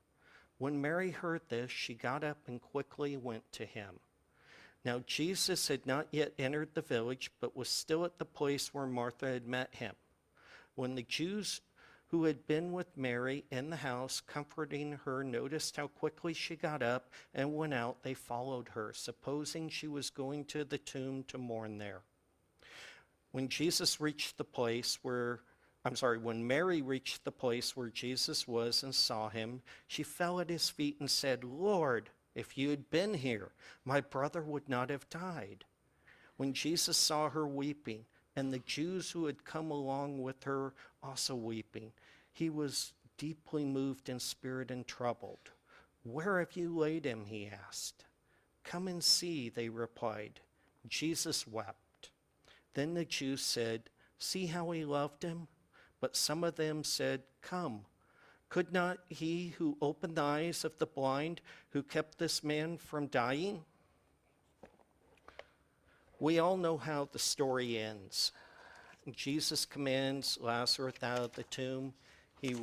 When 0.58 0.80
Mary 0.80 1.12
heard 1.12 1.42
this, 1.48 1.70
she 1.70 1.94
got 1.94 2.24
up 2.24 2.38
and 2.48 2.60
quickly 2.60 3.16
went 3.16 3.52
to 3.52 3.64
him. 3.64 4.00
Now 4.84 5.04
Jesus 5.06 5.68
had 5.68 5.86
not 5.86 6.08
yet 6.10 6.32
entered 6.40 6.70
the 6.74 6.82
village, 6.82 7.30
but 7.38 7.56
was 7.56 7.68
still 7.68 8.04
at 8.04 8.18
the 8.18 8.24
place 8.24 8.74
where 8.74 8.88
Martha 8.88 9.28
had 9.28 9.46
met 9.46 9.76
him. 9.76 9.94
When 10.74 10.96
the 10.96 11.04
Jews 11.04 11.60
who 12.08 12.24
had 12.24 12.46
been 12.46 12.72
with 12.72 12.96
Mary 12.96 13.44
in 13.50 13.70
the 13.70 13.76
house, 13.76 14.20
comforting 14.20 14.98
her, 15.04 15.24
noticed 15.24 15.76
how 15.76 15.88
quickly 15.88 16.32
she 16.32 16.56
got 16.56 16.82
up 16.82 17.10
and 17.34 17.56
went 17.56 17.74
out, 17.74 18.02
they 18.02 18.14
followed 18.14 18.68
her, 18.70 18.92
supposing 18.94 19.68
she 19.68 19.88
was 19.88 20.10
going 20.10 20.44
to 20.44 20.64
the 20.64 20.78
tomb 20.78 21.24
to 21.28 21.38
mourn 21.38 21.78
there. 21.78 22.02
When 23.32 23.48
Jesus 23.48 24.00
reached 24.00 24.38
the 24.38 24.44
place 24.44 24.98
where 25.02 25.40
I'm 25.86 25.94
sorry, 25.94 26.18
when 26.18 26.44
Mary 26.44 26.82
reached 26.82 27.24
the 27.24 27.30
place 27.30 27.76
where 27.76 27.90
Jesus 27.90 28.48
was 28.48 28.82
and 28.82 28.92
saw 28.92 29.28
him, 29.28 29.62
she 29.86 30.02
fell 30.02 30.40
at 30.40 30.50
his 30.50 30.68
feet 30.68 30.96
and 30.98 31.08
said, 31.08 31.44
Lord, 31.44 32.10
if 32.34 32.58
you 32.58 32.70
had 32.70 32.90
been 32.90 33.14
here, 33.14 33.52
my 33.84 34.00
brother 34.00 34.42
would 34.42 34.68
not 34.68 34.90
have 34.90 35.08
died. 35.08 35.64
When 36.38 36.54
Jesus 36.54 36.96
saw 36.96 37.30
her 37.30 37.46
weeping, 37.46 38.04
and 38.36 38.52
the 38.52 38.58
Jews 38.60 39.10
who 39.10 39.26
had 39.26 39.44
come 39.44 39.70
along 39.70 40.22
with 40.22 40.44
her 40.44 40.74
also 41.02 41.34
weeping, 41.34 41.92
he 42.32 42.50
was 42.50 42.92
deeply 43.16 43.64
moved 43.64 44.10
in 44.10 44.20
spirit 44.20 44.70
and 44.70 44.86
troubled. 44.86 45.50
Where 46.04 46.38
have 46.38 46.54
you 46.54 46.76
laid 46.76 47.06
him? 47.06 47.24
he 47.24 47.48
asked. 47.48 48.04
Come 48.62 48.86
and 48.86 49.02
see, 49.02 49.48
they 49.48 49.70
replied. 49.70 50.40
Jesus 50.86 51.46
wept. 51.46 52.10
Then 52.74 52.94
the 52.94 53.06
Jews 53.06 53.40
said, 53.40 53.88
See 54.18 54.46
how 54.46 54.70
he 54.70 54.84
loved 54.84 55.22
him? 55.22 55.48
But 56.00 56.14
some 56.14 56.44
of 56.44 56.56
them 56.56 56.84
said, 56.84 57.22
Come, 57.40 57.86
could 58.48 58.72
not 58.72 58.98
he 59.08 59.54
who 59.58 59.78
opened 59.80 60.16
the 60.16 60.22
eyes 60.22 60.64
of 60.64 60.78
the 60.78 60.86
blind, 60.86 61.40
who 61.70 61.82
kept 61.82 62.18
this 62.18 62.44
man 62.44 62.76
from 62.76 63.06
dying? 63.06 63.64
We 66.18 66.38
all 66.38 66.56
know 66.56 66.78
how 66.78 67.08
the 67.10 67.18
story 67.18 67.78
ends. 67.78 68.32
Jesus 69.14 69.64
commands 69.64 70.38
Lazarus 70.40 70.94
out 71.02 71.20
of 71.20 71.32
the 71.32 71.44
tomb. 71.44 71.94
He 72.40 72.56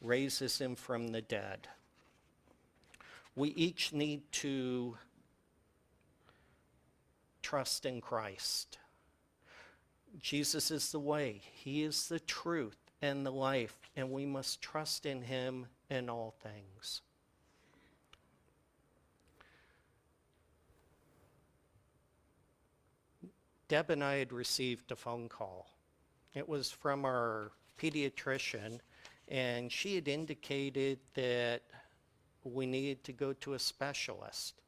raises 0.00 0.58
him 0.58 0.74
from 0.74 1.08
the 1.08 1.22
dead. 1.22 1.68
We 3.36 3.50
each 3.50 3.92
need 3.92 4.30
to 4.32 4.96
trust 7.42 7.86
in 7.86 8.00
Christ. 8.00 8.78
Jesus 10.20 10.70
is 10.70 10.92
the 10.92 11.00
way, 11.00 11.42
He 11.52 11.82
is 11.82 12.08
the 12.08 12.20
truth 12.20 12.76
and 13.00 13.24
the 13.24 13.32
life, 13.32 13.78
and 13.96 14.10
we 14.10 14.26
must 14.26 14.60
trust 14.60 15.06
in 15.06 15.22
Him 15.22 15.66
in 15.88 16.10
all 16.10 16.34
things. 16.42 17.00
Deb 23.72 23.88
and 23.88 24.04
I 24.04 24.16
had 24.16 24.34
received 24.34 24.92
a 24.92 24.96
phone 24.96 25.30
call. 25.30 25.66
It 26.34 26.46
was 26.46 26.70
from 26.70 27.06
our 27.06 27.52
pediatrician, 27.80 28.80
and 29.28 29.72
she 29.72 29.94
had 29.94 30.08
indicated 30.08 30.98
that 31.14 31.62
we 32.44 32.66
needed 32.66 33.02
to 33.04 33.14
go 33.14 33.32
to 33.32 33.54
a 33.54 33.58
specialist. 33.58 34.60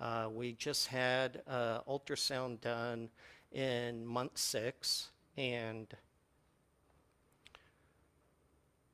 Uh, 0.00 0.30
we 0.32 0.54
just 0.54 0.86
had 0.86 1.42
an 1.46 1.82
ultrasound 1.86 2.62
done 2.62 3.10
in 3.52 4.06
month 4.06 4.38
six, 4.38 5.10
and 5.36 5.88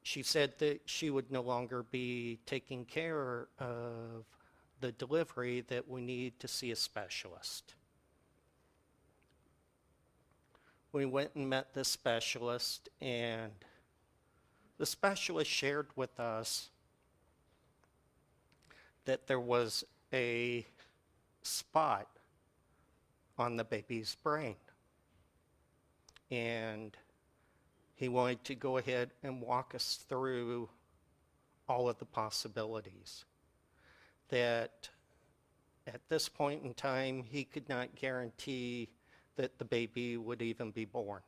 she 0.03 0.25
said 0.25 0.59
that 0.59 0.81
she 0.87 1.09
would 1.09 1.31
no 1.31 1.41
longer 1.41 1.85
be 1.85 2.41
taking 2.47 2.85
care 2.85 3.47
of 3.61 4.25
the 4.81 4.91
delivery, 4.91 5.61
that 5.69 5.89
we 5.89 6.01
need 6.01 6.41
to 6.41 6.49
see 6.49 6.73
a 6.73 6.77
specialist. 6.77 7.75
We 10.93 11.07
went 11.07 11.31
and 11.35 11.49
met 11.49 11.73
the 11.73 11.85
specialist, 11.85 12.91
and 13.01 13.53
the 14.77 14.85
specialist 14.85 15.51
shared 15.51 15.87
with 15.97 16.21
us 16.21 16.69
that 19.07 19.27
there 19.27 19.41
was 19.41 19.85
a 20.13 20.67
spot 21.43 22.09
on 23.39 23.57
the 23.57 23.65
baby's 23.65 24.15
brain. 24.23 24.57
And 26.31 26.97
he 27.95 28.09
wanted 28.09 28.45
to 28.45 28.55
go 28.55 28.77
ahead 28.77 29.13
and 29.23 29.41
walk 29.41 29.75
us 29.75 30.05
through 30.09 30.69
all 31.69 31.89
of 31.89 31.99
the 31.99 32.05
possibilities. 32.05 33.25
That 34.29 34.89
at 35.87 36.01
this 36.09 36.29
point 36.29 36.65
in 36.65 36.75
time, 36.75 37.23
he 37.23 37.45
could 37.45 37.69
not 37.69 37.95
guarantee 37.95 38.91
that 39.43 39.59
the 39.59 39.65
baby 39.65 40.17
would 40.17 40.41
even 40.41 40.71
be 40.71 40.85
born. 40.85 41.21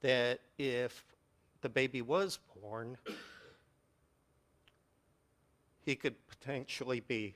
That 0.00 0.40
if 0.56 1.04
the 1.60 1.68
baby 1.68 2.00
was 2.00 2.38
born, 2.62 2.96
he 5.84 5.94
could 5.94 6.14
potentially 6.28 7.00
be 7.00 7.34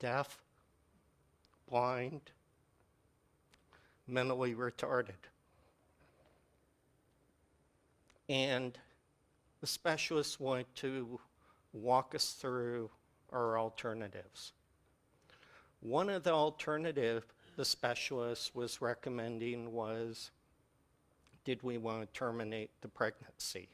deaf, 0.00 0.42
blind, 1.70 2.32
mentally 4.08 4.56
retarded. 4.56 5.22
And 8.28 8.76
the 9.60 9.68
specialist 9.68 10.40
wanted 10.40 10.66
to 10.74 11.20
walk 11.72 12.16
us 12.16 12.32
through 12.32 12.90
our 13.30 13.56
alternatives. 13.56 14.52
One 15.80 16.08
of 16.10 16.24
the 16.24 16.32
alternative 16.32 17.24
the 17.56 17.64
specialist 17.64 18.54
was 18.54 18.80
recommending 18.80 19.72
was, 19.72 20.30
did 21.44 21.62
we 21.62 21.78
want 21.78 22.02
to 22.02 22.18
terminate 22.18 22.70
the 22.82 22.88
pregnancy? 22.88 23.68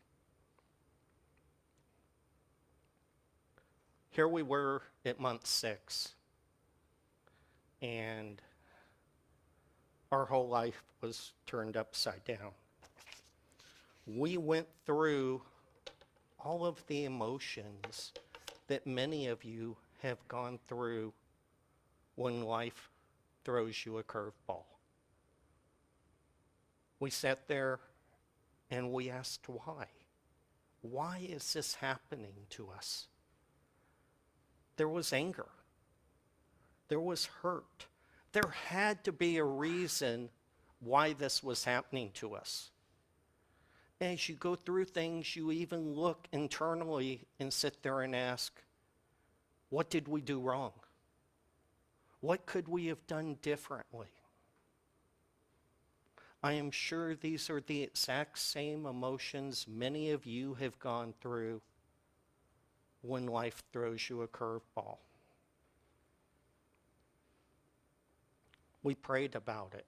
Here 4.10 4.28
we 4.28 4.42
were 4.42 4.80
at 5.04 5.18
month 5.18 5.46
six, 5.46 6.14
and 7.82 8.40
our 10.12 10.24
whole 10.24 10.48
life 10.48 10.82
was 11.00 11.32
turned 11.46 11.76
upside 11.76 12.24
down. 12.24 12.52
We 14.06 14.38
went 14.38 14.68
through 14.86 15.42
all 16.38 16.64
of 16.64 16.86
the 16.86 17.04
emotions 17.04 18.12
that 18.68 18.86
many 18.86 19.26
of 19.26 19.44
you 19.44 19.76
have 20.00 20.18
gone 20.28 20.58
through 20.68 21.12
when 22.14 22.42
life 22.42 22.90
throws 23.44 23.84
you 23.84 23.98
a 23.98 24.02
curveball. 24.02 24.64
We 27.00 27.10
sat 27.10 27.48
there 27.48 27.80
and 28.70 28.92
we 28.92 29.10
asked 29.10 29.48
why. 29.48 29.86
Why 30.80 31.26
is 31.28 31.52
this 31.52 31.74
happening 31.74 32.46
to 32.50 32.70
us? 32.70 33.08
There 34.76 34.88
was 34.88 35.12
anger. 35.12 35.48
There 36.88 37.00
was 37.00 37.26
hurt. 37.42 37.86
There 38.32 38.52
had 38.68 39.04
to 39.04 39.12
be 39.12 39.38
a 39.38 39.44
reason 39.44 40.30
why 40.80 41.12
this 41.12 41.42
was 41.42 41.64
happening 41.64 42.10
to 42.14 42.34
us. 42.34 42.70
As 44.00 44.28
you 44.28 44.34
go 44.34 44.54
through 44.54 44.86
things, 44.86 45.34
you 45.36 45.52
even 45.52 45.94
look 45.94 46.26
internally 46.32 47.26
and 47.38 47.52
sit 47.52 47.82
there 47.82 48.02
and 48.02 48.14
ask, 48.14 48.60
what 49.70 49.88
did 49.88 50.08
we 50.08 50.20
do 50.20 50.40
wrong? 50.40 50.72
What 52.24 52.46
could 52.46 52.68
we 52.68 52.86
have 52.86 53.06
done 53.06 53.36
differently? 53.42 54.08
I 56.42 56.54
am 56.54 56.70
sure 56.70 57.14
these 57.14 57.50
are 57.50 57.60
the 57.60 57.82
exact 57.82 58.38
same 58.38 58.86
emotions 58.86 59.66
many 59.68 60.10
of 60.10 60.24
you 60.24 60.54
have 60.54 60.78
gone 60.78 61.12
through 61.20 61.60
when 63.02 63.26
life 63.26 63.62
throws 63.74 64.08
you 64.08 64.22
a 64.22 64.26
curveball. 64.26 64.96
We 68.82 68.94
prayed 68.94 69.34
about 69.34 69.74
it. 69.74 69.84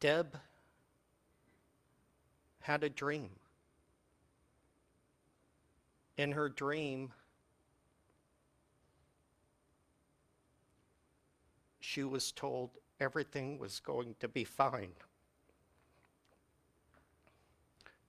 Deb 0.00 0.40
had 2.62 2.82
a 2.82 2.90
dream. 2.90 3.30
In 6.18 6.32
her 6.32 6.48
dream, 6.48 7.12
she 11.96 12.04
was 12.04 12.30
told 12.30 12.68
everything 13.00 13.58
was 13.58 13.80
going 13.80 14.14
to 14.20 14.28
be 14.28 14.44
fine. 14.44 14.92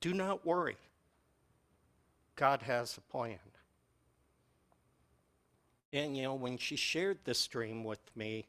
Do 0.01 0.13
not 0.13 0.45
worry. 0.45 0.75
God 2.35 2.63
has 2.63 2.97
a 2.97 3.01
plan. 3.09 3.39
And 5.93 6.17
you 6.17 6.23
know, 6.23 6.33
when 6.33 6.57
she 6.57 6.75
shared 6.75 7.19
this 7.23 7.47
dream 7.47 7.85
with 7.85 8.01
me, 8.13 8.47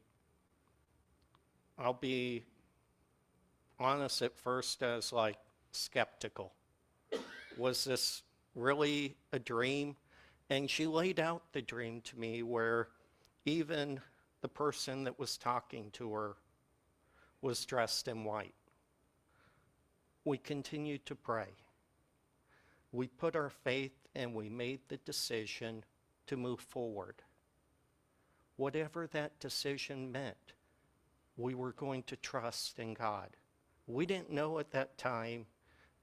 I'll 1.79 1.93
be 1.93 2.43
honest 3.79 4.23
at 4.23 4.37
first 4.37 4.83
as 4.83 5.13
like 5.13 5.39
skeptical. 5.71 6.53
Was 7.57 7.85
this 7.85 8.25
really 8.57 9.15
a 9.33 9.39
dream? 9.39 9.95
And 10.51 10.69
she 10.69 10.89
laid 10.89 11.21
out 11.21 11.45
the 11.53 11.63
dream 11.63 12.01
to 12.07 12.19
me 12.19 12.43
where 12.43 12.89
even 13.45 14.01
the 14.41 14.49
person 14.49 15.05
that 15.05 15.19
was 15.19 15.37
talking 15.37 15.91
to 15.93 16.13
her 16.13 16.37
was 17.43 17.65
dressed 17.65 18.09
in 18.09 18.25
white. 18.25 18.55
We 20.25 20.39
continued 20.39 21.07
to 21.07 21.15
pray. 21.15 21.49
We 22.93 23.07
put 23.07 23.37
our 23.37 23.51
faith 23.51 23.93
and 24.15 24.35
we 24.35 24.49
made 24.49 24.81
the 24.89 24.99
decision 24.99 25.85
to 26.27 26.37
move 26.37 26.61
forward. 26.61 27.23
Whatever 28.57 29.07
that 29.09 29.39
decision 29.41 30.11
meant, 30.11 30.53
we 31.37 31.55
were 31.55 31.73
going 31.73 32.03
to 32.05 32.17
trust 32.17 32.79
in 32.79 32.95
God. 32.95 33.29
We 33.87 34.05
didn't 34.05 34.31
know 34.31 34.59
at 34.59 34.73
that 34.73 34.99
time 34.99 35.47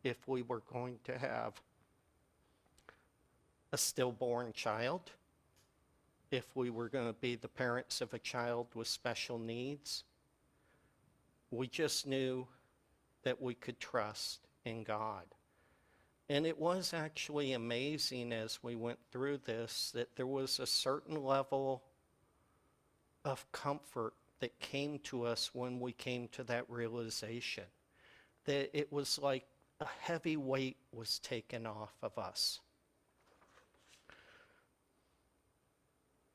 if 0.03 0.27
we 0.27 0.41
were 0.41 0.61
going 0.71 0.99
to 1.03 1.17
have 1.17 1.61
a 3.71 3.77
stillborn 3.77 4.53
child, 4.53 5.11
if 6.31 6.55
we 6.55 6.69
were 6.69 6.89
going 6.89 7.07
to 7.07 7.13
be 7.13 7.35
the 7.35 7.47
parents 7.47 8.01
of 8.01 8.13
a 8.13 8.19
child 8.19 8.67
with 8.75 8.88
special 8.88 9.39
needs. 9.39 10.03
We 11.51 11.67
just 11.67 12.07
knew 12.07 12.47
that 13.23 13.41
we 13.41 13.53
could 13.53 13.79
trust 13.79 14.39
in 14.65 14.83
God. 14.83 15.23
And 16.27 16.45
it 16.45 16.57
was 16.57 16.93
actually 16.93 17.53
amazing 17.53 18.33
as 18.33 18.59
we 18.63 18.75
went 18.75 18.99
through 19.11 19.39
this 19.45 19.91
that 19.93 20.15
there 20.15 20.25
was 20.25 20.59
a 20.59 20.65
certain 20.65 21.23
level 21.23 21.83
of 23.23 23.51
comfort 23.51 24.13
that 24.39 24.59
came 24.59 24.99
to 24.99 25.25
us 25.25 25.51
when 25.53 25.79
we 25.79 25.91
came 25.91 26.27
to 26.29 26.43
that 26.45 26.69
realization. 26.69 27.63
That 28.45 28.75
it 28.77 28.91
was 28.91 29.19
like 29.19 29.45
a 29.79 29.88
heavy 30.01 30.38
weight 30.38 30.77
was 30.91 31.19
taken 31.19 31.65
off 31.65 31.93
of 32.01 32.17
us. 32.17 32.59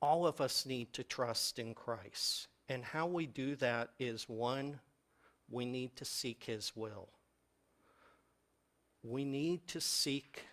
All 0.03 0.27
of 0.27 0.41
us 0.41 0.65
need 0.65 0.93
to 0.95 1.05
trust 1.05 1.59
in 1.59 1.75
Christ. 1.75 2.49
And 2.69 2.85
how 2.85 3.07
we 3.07 3.27
do 3.27 3.57
that 3.57 3.91
is 3.99 4.29
one, 4.29 4.81
we 5.51 5.65
need 5.65 5.97
to 5.97 6.05
seek 6.05 6.45
his 6.45 6.73
will. 6.75 7.09
We 9.03 9.25
need 9.25 9.67
to 9.69 9.81
seek 9.81 10.45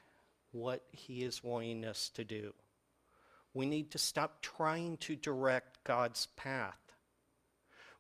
what 0.52 0.84
he 0.92 1.24
is 1.24 1.44
wanting 1.44 1.86
us 1.86 2.10
to 2.16 2.24
do. 2.24 2.54
We 3.54 3.66
need 3.66 3.92
to 3.92 3.98
stop 3.98 4.42
trying 4.42 4.98
to 4.98 5.16
direct 5.16 5.84
God's 5.84 6.28
path. 6.36 6.80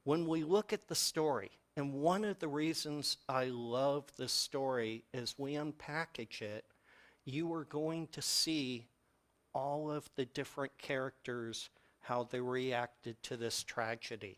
When 0.03 0.25
we 0.25 0.43
look 0.43 0.73
at 0.73 0.87
the 0.87 0.95
story, 0.95 1.51
and 1.75 1.93
one 1.93 2.23
of 2.23 2.39
the 2.39 2.47
reasons 2.47 3.17
I 3.29 3.45
love 3.45 4.05
this 4.17 4.31
story 4.31 5.03
is 5.13 5.35
we 5.37 5.53
unpackage 5.53 6.41
it, 6.41 6.65
you 7.25 7.53
are 7.53 7.65
going 7.65 8.07
to 8.13 8.21
see 8.21 8.87
all 9.57 9.91
of 9.91 10.07
the 10.15 10.25
different 10.25 10.77
characters, 10.77 11.71
how 12.01 12.21
they 12.21 12.39
reacted 12.39 13.21
to 13.23 13.35
this 13.35 13.63
tragedy. 13.63 14.37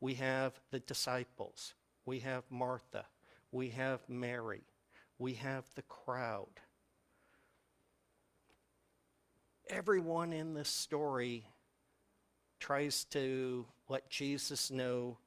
We 0.00 0.14
have 0.14 0.52
the 0.72 0.80
disciples, 0.80 1.74
we 2.04 2.18
have 2.20 2.42
Martha, 2.50 3.04
we 3.52 3.68
have 3.68 4.00
Mary, 4.08 4.64
we 5.16 5.34
have 5.34 5.64
the 5.76 5.82
crowd. 5.82 6.58
Everyone 9.70 10.32
in 10.32 10.54
this 10.54 10.68
story 10.68 11.46
tries 12.58 13.04
to 13.04 13.64
let 13.88 14.10
Jesus 14.10 14.72
know 14.72 15.18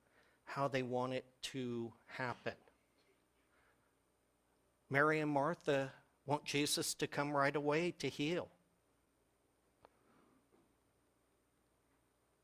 how 0.44 0.68
they 0.68 0.84
want 0.84 1.14
it 1.14 1.26
to 1.54 1.94
happen. 2.08 2.54
Mary 4.90 5.22
and 5.22 5.32
Martha 5.32 5.94
want 6.26 6.44
Jesus 6.44 6.94
to 6.96 7.08
come 7.08 7.32
right 7.32 7.56
away 7.56 7.92
to 8.00 8.10
heal. 8.10 8.50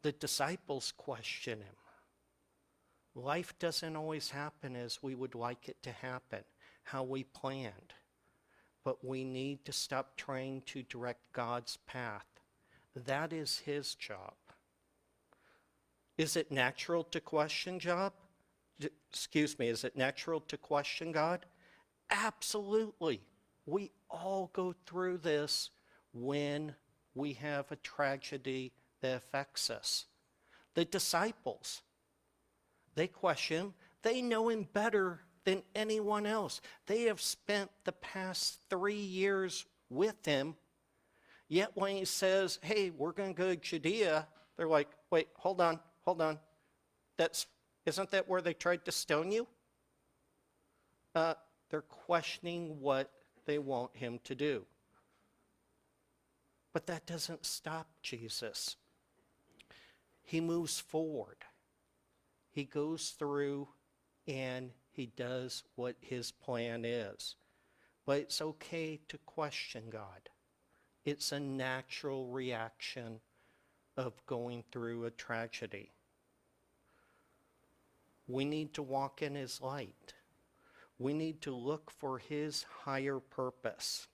The 0.02 0.12
disciples 0.12 0.94
question 0.96 1.60
him. 1.60 1.76
Life 3.14 3.54
doesn't 3.60 3.96
always 3.96 4.30
happen 4.32 4.76
as 4.76 5.04
we 5.04 5.16
would 5.16 5.36
like 5.36 5.68
it 5.68 5.82
to 5.84 5.92
happen, 5.92 6.44
how 6.84 7.04
we 7.04 7.24
planned. 7.24 7.94
But 8.84 9.06
we 9.06 9.24
need 9.24 9.66
to 9.66 9.72
stop 9.72 10.18
trying 10.18 10.62
to 10.68 10.84
direct 10.84 11.32
God's 11.34 11.78
path. 11.86 12.26
That 12.96 13.32
is 13.32 13.60
his 13.60 13.96
job. 13.96 14.34
Is 16.18 16.36
it 16.36 16.52
natural 16.52 17.04
to 17.06 17.20
question 17.20 17.80
job? 17.80 18.14
Excuse 19.12 19.60
me, 19.60 19.68
is 19.68 19.84
it 19.84 19.96
natural 19.96 20.40
to 20.42 20.58
question 20.58 21.12
God? 21.12 21.46
Absolutely. 22.10 23.22
We 23.66 23.92
all 24.10 24.50
go 24.54 24.74
through 24.86 25.20
this 25.20 25.70
when 26.14 26.76
we 27.14 27.34
have 27.34 27.72
a 27.72 27.76
tragedy 27.78 28.72
that 29.02 29.18
affects 29.18 29.70
us. 29.70 30.06
The 30.74 30.86
disciples, 30.86 31.82
they 32.96 33.08
question, 33.08 33.74
they 34.04 34.22
know 34.22 34.50
him 34.50 34.68
better 34.74 35.22
than 35.44 35.64
anyone 35.76 36.26
else. 36.26 36.62
They 36.88 37.04
have 37.04 37.22
spent 37.22 37.70
the 37.84 37.92
past 37.92 38.60
three 38.70 38.94
years 38.96 39.66
with 39.90 40.26
him. 40.26 40.56
Yet 41.48 41.72
when 41.76 41.98
he 41.98 42.06
says, 42.06 42.60
hey, 42.62 42.92
we're 42.92 43.12
going 43.12 43.34
to 43.34 43.38
go 43.38 43.50
to 43.50 43.56
Judea, 43.56 44.28
they're 44.56 44.68
like, 44.68 44.90
wait, 45.10 45.28
hold 45.36 45.60
on 45.60 45.80
hold 46.02 46.22
on. 46.22 46.40
That's, 47.18 47.46
isn't 47.86 48.12
that 48.12 48.28
where 48.28 48.42
they 48.42 48.54
tried 48.54 48.86
to 48.86 48.92
stone 48.92 49.32
you? 49.32 49.48
uh, 51.16 51.34
they're 51.70 51.82
questioning 51.82 52.80
what 52.80 53.12
they 53.46 53.60
want 53.60 53.96
him 53.96 54.20
to 54.24 54.36
do. 54.36 54.66
But 56.74 56.88
that 56.88 57.06
doesn't 57.06 57.46
stop 57.46 57.88
Jesus. 58.02 58.78
He 60.32 60.40
moves 60.40 60.80
forward. 60.80 61.44
He 62.52 62.64
goes 62.64 63.10
through 63.20 63.68
and 64.26 64.72
he 64.90 65.08
does 65.08 65.64
what 65.76 65.98
his 66.00 66.32
plan 66.32 66.86
is. 66.86 67.36
But 68.06 68.20
it's 68.20 68.42
okay 68.42 69.02
to 69.10 69.18
question 69.18 69.90
God. 69.90 70.30
It's 71.04 71.34
a 71.34 71.40
natural 71.42 72.28
reaction 72.28 73.20
of 73.98 74.26
going 74.26 74.64
through 74.72 75.04
a 75.04 75.12
tragedy. 75.12 75.92
We 78.26 78.46
need 78.46 78.74
to 78.76 78.84
walk 78.84 79.22
in 79.22 79.36
his 79.36 79.60
light. 79.60 80.14
We 80.98 81.12
need 81.12 81.42
to 81.42 81.54
look 81.54 81.92
for 81.92 82.20
his 82.20 82.66
higher 82.86 83.20
purpose. 83.20 84.08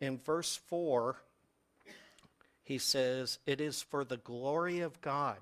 In 0.00 0.16
verse 0.16 0.56
4, 0.56 1.18
he 2.62 2.78
says, 2.78 3.38
It 3.46 3.60
is 3.60 3.82
for 3.82 4.04
the 4.04 4.16
glory 4.18 4.80
of 4.80 5.00
God, 5.00 5.38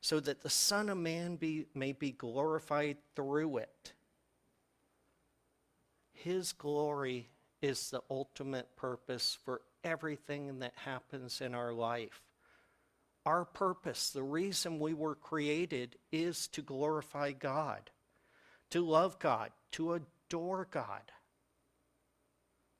so 0.00 0.20
that 0.20 0.42
the 0.42 0.50
Son 0.50 0.88
of 0.88 0.98
Man 0.98 1.36
be, 1.36 1.66
may 1.74 1.92
be 1.92 2.12
glorified 2.12 2.98
through 3.14 3.58
it. 3.58 3.92
His 6.12 6.52
glory 6.52 7.28
is 7.62 7.90
the 7.90 8.02
ultimate 8.10 8.74
purpose 8.76 9.38
for 9.44 9.62
everything 9.84 10.58
that 10.58 10.72
happens 10.76 11.40
in 11.40 11.54
our 11.54 11.72
life. 11.72 12.20
Our 13.24 13.44
purpose, 13.44 14.10
the 14.10 14.22
reason 14.22 14.78
we 14.78 14.94
were 14.94 15.14
created, 15.14 15.96
is 16.12 16.48
to 16.48 16.62
glorify 16.62 17.32
God, 17.32 17.90
to 18.70 18.84
love 18.84 19.18
God, 19.18 19.50
to 19.72 19.94
adore 19.94 20.68
God. 20.70 21.12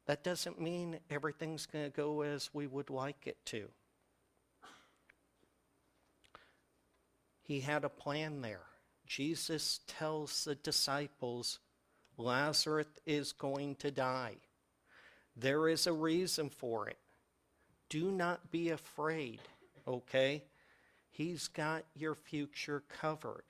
That 0.07 0.23
doesn't 0.23 0.61
mean 0.61 1.01
everything's 1.11 1.67
going 1.67 1.85
to 1.85 1.97
go 1.97 2.23
as 2.23 2.51
we 2.53 2.67
would 2.67 2.91
like 2.91 3.27
it 3.27 3.39
to. 3.47 3.69
He 7.47 7.61
had 7.61 7.85
a 7.85 7.89
plan 7.89 8.41
there. 8.41 8.67
Jesus 9.07 9.79
tells 9.87 10.45
the 10.45 10.57
disciples 10.57 11.61
Lazarus 12.19 12.89
is 13.07 13.33
going 13.33 13.77
to 13.77 13.93
die. 13.93 14.37
There 15.37 15.69
is 15.69 15.87
a 15.87 15.93
reason 15.93 16.51
for 16.51 16.89
it. 16.89 16.99
Do 17.89 18.11
not 18.11 18.51
be 18.51 18.71
afraid, 18.71 19.41
okay? 19.87 20.43
He's 21.09 21.47
got 21.47 21.85
your 21.95 22.17
future 22.17 22.83
covered. 23.01 23.45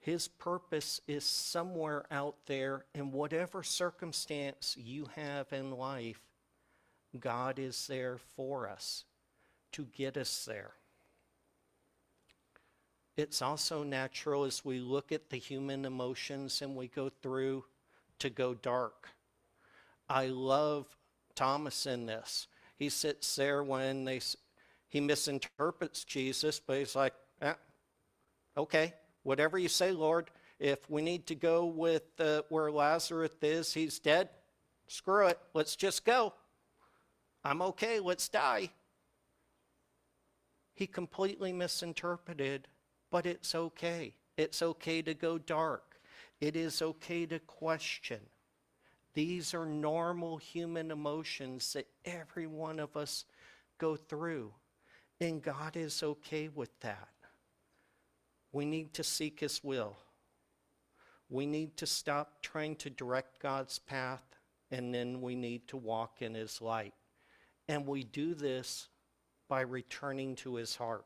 His 0.00 0.26
purpose 0.26 1.00
is 1.06 1.24
somewhere 1.24 2.04
out 2.10 2.34
there, 2.46 2.86
in 2.94 3.12
whatever 3.12 3.62
circumstance 3.62 4.74
you 4.76 5.06
have 5.14 5.52
in 5.52 5.70
life, 5.70 6.20
God 7.18 7.60
is 7.60 7.86
there 7.86 8.18
for 8.34 8.68
us 8.68 9.04
to 9.72 9.84
get 9.84 10.16
us 10.16 10.46
there. 10.46 10.72
It's 13.20 13.42
also 13.42 13.82
natural 13.82 14.44
as 14.44 14.64
we 14.64 14.78
look 14.80 15.12
at 15.12 15.28
the 15.28 15.36
human 15.36 15.84
emotions 15.84 16.62
and 16.62 16.74
we 16.74 16.88
go 16.88 17.10
through 17.22 17.64
to 18.18 18.30
go 18.30 18.54
dark. 18.54 19.08
I 20.08 20.26
love 20.26 20.86
Thomas 21.34 21.84
in 21.86 22.06
this. 22.06 22.48
He 22.76 22.88
sits 22.88 23.36
there 23.36 23.62
when 23.62 24.04
they 24.04 24.20
he 24.88 25.00
misinterprets 25.00 26.04
Jesus, 26.04 26.60
but 26.60 26.78
he's 26.78 26.96
like, 26.96 27.12
eh, 27.42 27.52
okay, 28.56 28.94
whatever 29.22 29.58
you 29.58 29.68
say, 29.68 29.92
Lord. 29.92 30.30
If 30.58 30.90
we 30.90 31.00
need 31.00 31.26
to 31.28 31.34
go 31.34 31.66
with 31.66 32.02
uh, 32.18 32.42
where 32.48 32.70
Lazarus 32.72 33.32
is, 33.40 33.72
he's 33.72 33.98
dead. 33.98 34.30
Screw 34.88 35.28
it. 35.28 35.38
Let's 35.54 35.76
just 35.76 36.04
go. 36.04 36.34
I'm 37.44 37.62
okay. 37.62 38.00
Let's 38.00 38.28
die. 38.28 38.70
He 40.74 40.86
completely 40.86 41.52
misinterpreted, 41.52 42.66
but 43.10 43.26
it's 43.26 43.54
okay. 43.54 44.14
It's 44.36 44.62
okay 44.62 45.02
to 45.02 45.14
go 45.14 45.38
dark. 45.38 46.00
It 46.40 46.56
is 46.56 46.80
okay 46.80 47.26
to 47.26 47.38
question. 47.38 48.20
These 49.12 49.54
are 49.54 49.66
normal 49.66 50.38
human 50.38 50.90
emotions 50.90 51.72
that 51.72 51.88
every 52.04 52.46
one 52.46 52.78
of 52.78 52.96
us 52.96 53.24
go 53.78 53.96
through. 53.96 54.52
And 55.20 55.42
God 55.42 55.76
is 55.76 56.02
okay 56.02 56.48
with 56.48 56.70
that. 56.80 57.08
We 58.52 58.64
need 58.64 58.94
to 58.94 59.04
seek 59.04 59.40
His 59.40 59.62
will. 59.62 59.96
We 61.28 61.46
need 61.46 61.76
to 61.76 61.86
stop 61.86 62.42
trying 62.42 62.76
to 62.76 62.90
direct 62.90 63.40
God's 63.40 63.78
path, 63.78 64.24
and 64.70 64.92
then 64.94 65.20
we 65.20 65.36
need 65.36 65.68
to 65.68 65.76
walk 65.76 66.22
in 66.22 66.34
His 66.34 66.60
light. 66.60 66.94
And 67.68 67.86
we 67.86 68.02
do 68.02 68.34
this 68.34 68.88
by 69.48 69.60
returning 69.60 70.36
to 70.36 70.56
His 70.56 70.74
heart. 70.74 71.04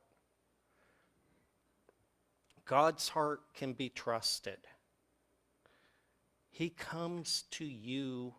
God's 2.66 3.10
heart 3.10 3.40
can 3.54 3.74
be 3.74 3.88
trusted. 3.88 4.58
He 6.50 6.70
comes 6.70 7.44
to 7.52 7.64
you 7.64 8.34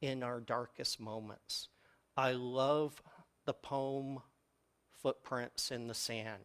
in 0.00 0.22
our 0.22 0.40
darkest 0.40 1.00
moments. 1.00 1.68
I 2.16 2.32
love 2.32 3.02
the 3.44 3.54
poem 3.54 4.20
Footprints 5.02 5.70
in 5.70 5.88
the 5.88 5.94
Sand. 5.94 6.44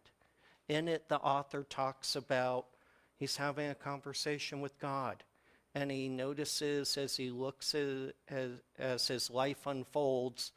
In 0.67 0.87
it, 0.87 1.09
the 1.09 1.19
author 1.19 1.63
talks 1.63 2.15
about 2.15 2.67
he's 3.15 3.37
having 3.37 3.69
a 3.69 3.75
conversation 3.75 4.61
with 4.61 4.79
God, 4.79 5.23
and 5.75 5.91
he 5.91 6.07
notices 6.07 6.97
as 6.97 7.17
he 7.17 7.29
looks 7.31 7.75
at, 7.75 8.13
as, 8.29 8.51
as 8.77 9.07
his 9.07 9.29
life 9.29 9.67
unfolds, 9.67 10.51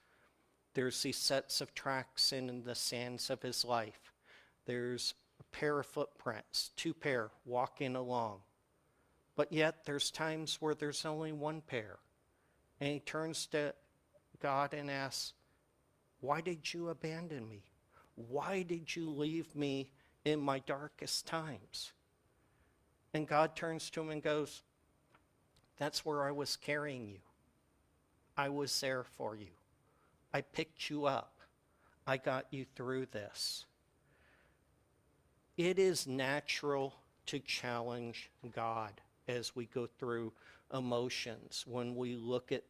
there's 0.75 1.03
these 1.03 1.17
sets 1.17 1.61
of 1.61 1.75
tracks 1.75 2.33
in 2.33 2.63
the 2.65 2.75
sands 2.75 3.31
of 3.31 3.43
his 3.43 3.65
life. 3.65 4.13
There's 4.67 5.15
pair 5.55 5.79
of 5.79 5.87
footprints, 5.87 6.71
two 6.77 6.93
pair 6.93 7.31
walking 7.45 7.95
along. 7.95 8.41
But 9.37 9.53
yet 9.53 9.85
there's 9.85 10.11
times 10.11 10.57
where 10.61 10.75
there's 10.75 11.05
only 11.05 11.33
one 11.33 11.61
pair. 11.61 11.99
And 12.81 12.93
he 12.93 13.01
turns 13.01 13.47
to 13.47 13.73
God 14.41 14.75
and 14.75 14.91
asks, 14.91 15.33
Why 16.21 16.41
did 16.41 16.73
you 16.73 16.89
abandon 16.89 17.49
me? 17.49 17.63
Why 18.17 18.63
did 18.63 18.95
you 18.95 19.09
leave 19.09 19.55
me 19.55 19.91
in 20.25 20.41
my 20.41 20.59
darkest 20.61 21.27
times? 21.27 21.93
And 23.13 23.29
God 23.29 23.55
turns 23.55 23.91
to 23.91 24.01
him 24.01 24.11
and 24.11 24.23
goes, 24.23 24.63
That's 25.79 26.05
where 26.05 26.25
I 26.25 26.33
was 26.33 26.57
carrying 26.57 27.09
you. 27.09 27.21
I 28.37 28.49
was 28.49 28.81
there 28.81 29.05
for 29.05 29.37
you. 29.37 29.53
I 30.33 30.41
picked 30.41 30.91
you 30.91 31.07
up. 31.07 31.39
I 32.07 32.17
got 32.17 32.47
you 32.51 32.67
through 32.75 33.07
this. 33.07 33.67
It 35.57 35.79
is 35.79 36.07
natural 36.07 36.95
to 37.27 37.39
challenge 37.39 38.31
God 38.55 39.01
as 39.29 39.55
we 39.55 39.67
go 39.67 39.87
through 39.87 40.33
emotions, 40.73 41.65
when 41.67 41.95
we 41.95 42.17
look 42.17 42.51
at 42.51 42.65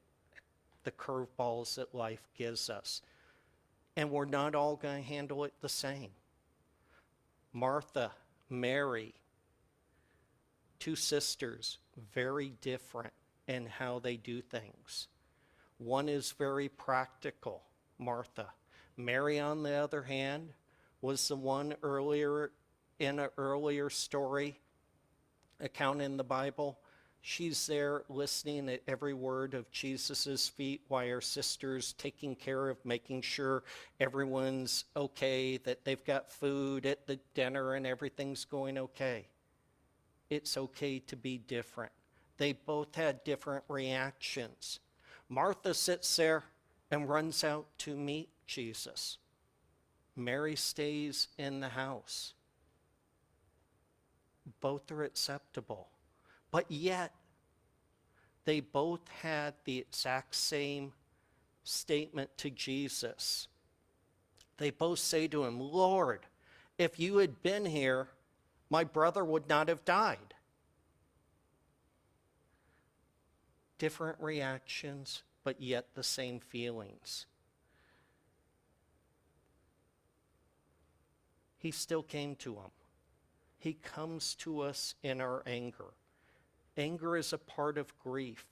the 0.84 0.90
curveballs 0.90 1.76
that 1.76 1.94
life 1.94 2.28
gives 2.36 2.68
us. 2.68 3.00
And 3.96 4.10
we're 4.10 4.26
not 4.26 4.54
all 4.54 4.76
going 4.76 5.02
to 5.02 5.08
handle 5.08 5.44
it 5.44 5.54
the 5.60 5.68
same. 5.68 6.10
Martha, 7.52 8.10
Mary, 8.50 9.14
two 10.78 10.96
sisters, 10.96 11.78
very 12.12 12.52
different 12.60 13.14
in 13.48 13.66
how 13.66 13.98
they 13.98 14.16
do 14.16 14.42
things. 14.42 15.08
One 15.78 16.08
is 16.08 16.32
very 16.32 16.68
practical, 16.68 17.62
Martha. 17.98 18.48
Mary, 18.96 19.40
on 19.40 19.62
the 19.62 19.72
other 19.72 20.02
hand, 20.02 20.50
was 21.00 21.28
the 21.28 21.36
one 21.36 21.74
earlier 21.82 22.50
in 22.98 23.18
an 23.18 23.28
earlier 23.36 23.90
story 23.90 24.58
account 25.60 26.00
in 26.00 26.16
the 26.16 26.24
Bible. 26.24 26.78
She's 27.22 27.66
there 27.66 28.02
listening 28.08 28.68
at 28.68 28.82
every 28.86 29.14
word 29.14 29.54
of 29.54 29.70
Jesus' 29.70 30.48
feet 30.48 30.82
while 30.88 31.08
her 31.08 31.22
sister's 31.22 31.94
taking 31.94 32.36
care 32.36 32.68
of 32.68 32.84
making 32.84 33.22
sure 33.22 33.62
everyone's 33.98 34.84
okay, 34.94 35.56
that 35.58 35.84
they've 35.84 36.04
got 36.04 36.30
food 36.30 36.84
at 36.84 37.06
the 37.06 37.18
dinner 37.32 37.74
and 37.74 37.86
everything's 37.86 38.44
going 38.44 38.76
okay. 38.76 39.26
It's 40.28 40.58
okay 40.58 40.98
to 40.98 41.16
be 41.16 41.38
different. 41.38 41.92
They 42.36 42.52
both 42.52 42.94
had 42.94 43.24
different 43.24 43.64
reactions. 43.68 44.80
Martha 45.28 45.72
sits 45.72 46.16
there 46.16 46.44
and 46.90 47.08
runs 47.08 47.42
out 47.42 47.66
to 47.78 47.96
meet 47.96 48.28
Jesus. 48.46 49.16
Mary 50.14 50.56
stays 50.56 51.28
in 51.38 51.60
the 51.60 51.70
house 51.70 52.34
both 54.60 54.90
are 54.90 55.04
acceptable. 55.04 55.88
But 56.50 56.70
yet, 56.70 57.12
they 58.44 58.60
both 58.60 59.08
had 59.22 59.54
the 59.64 59.78
exact 59.78 60.34
same 60.34 60.92
statement 61.64 62.30
to 62.38 62.50
Jesus. 62.50 63.48
They 64.58 64.70
both 64.70 64.98
say 64.98 65.26
to 65.28 65.44
him, 65.44 65.58
Lord, 65.60 66.26
if 66.78 67.00
you 67.00 67.18
had 67.18 67.42
been 67.42 67.64
here, 67.64 68.08
my 68.70 68.84
brother 68.84 69.24
would 69.24 69.48
not 69.48 69.68
have 69.68 69.84
died. 69.84 70.34
different 73.78 74.18
reactions, 74.20 75.22
but 75.42 75.60
yet 75.60 75.88
the 75.94 76.02
same 76.02 76.40
feelings. 76.40 77.26
He 81.58 81.70
still 81.70 82.02
came 82.02 82.34
to 82.36 82.54
him. 82.54 82.70
He 83.64 83.78
comes 83.82 84.34
to 84.40 84.60
us 84.60 84.94
in 85.02 85.22
our 85.22 85.42
anger. 85.46 85.94
Anger 86.76 87.16
is 87.16 87.32
a 87.32 87.38
part 87.38 87.78
of 87.78 87.98
grief. 87.98 88.44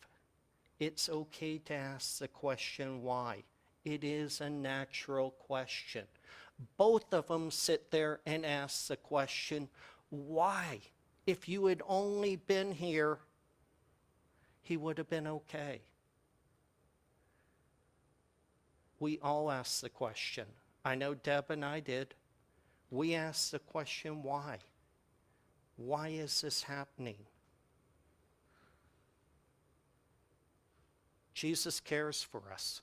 It's 0.80 1.06
okay 1.06 1.58
to 1.66 1.74
ask 1.74 2.18
the 2.18 2.28
question 2.28 3.02
why. 3.02 3.42
It 3.84 4.04
is 4.04 4.40
a 4.40 4.48
natural 4.48 5.32
question. 5.32 6.04
Both 6.78 7.12
of 7.12 7.28
them 7.28 7.50
sit 7.50 7.90
there 7.90 8.20
and 8.24 8.46
ask 8.46 8.86
the 8.86 8.96
question, 8.96 9.68
why? 10.08 10.80
If 11.26 11.46
you 11.46 11.66
had 11.66 11.82
only 11.86 12.36
been 12.36 12.72
here, 12.72 13.18
he 14.62 14.78
would 14.78 14.96
have 14.96 15.10
been 15.10 15.26
okay. 15.26 15.82
We 18.98 19.18
all 19.22 19.50
ask 19.50 19.82
the 19.82 19.90
question. 19.90 20.46
I 20.86 20.94
know 20.94 21.12
Deb 21.12 21.50
and 21.50 21.62
I 21.62 21.80
did. 21.80 22.14
We 22.90 23.14
ask 23.14 23.50
the 23.50 23.58
question, 23.58 24.22
why? 24.22 24.60
Why 25.84 26.08
is 26.08 26.40
this 26.42 26.62
happening? 26.62 27.16
Jesus 31.34 31.80
cares 31.80 32.22
for 32.22 32.42
us. 32.52 32.82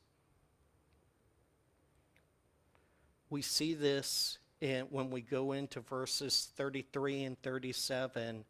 We 3.30 3.42
see 3.42 3.74
this 3.74 4.38
in, 4.60 4.88
when 4.90 5.12
we 5.12 5.22
go 5.22 5.54
into 5.54 5.80
verses 5.80 6.50
33 6.58 7.24
and 7.24 7.42
37. 7.42 8.44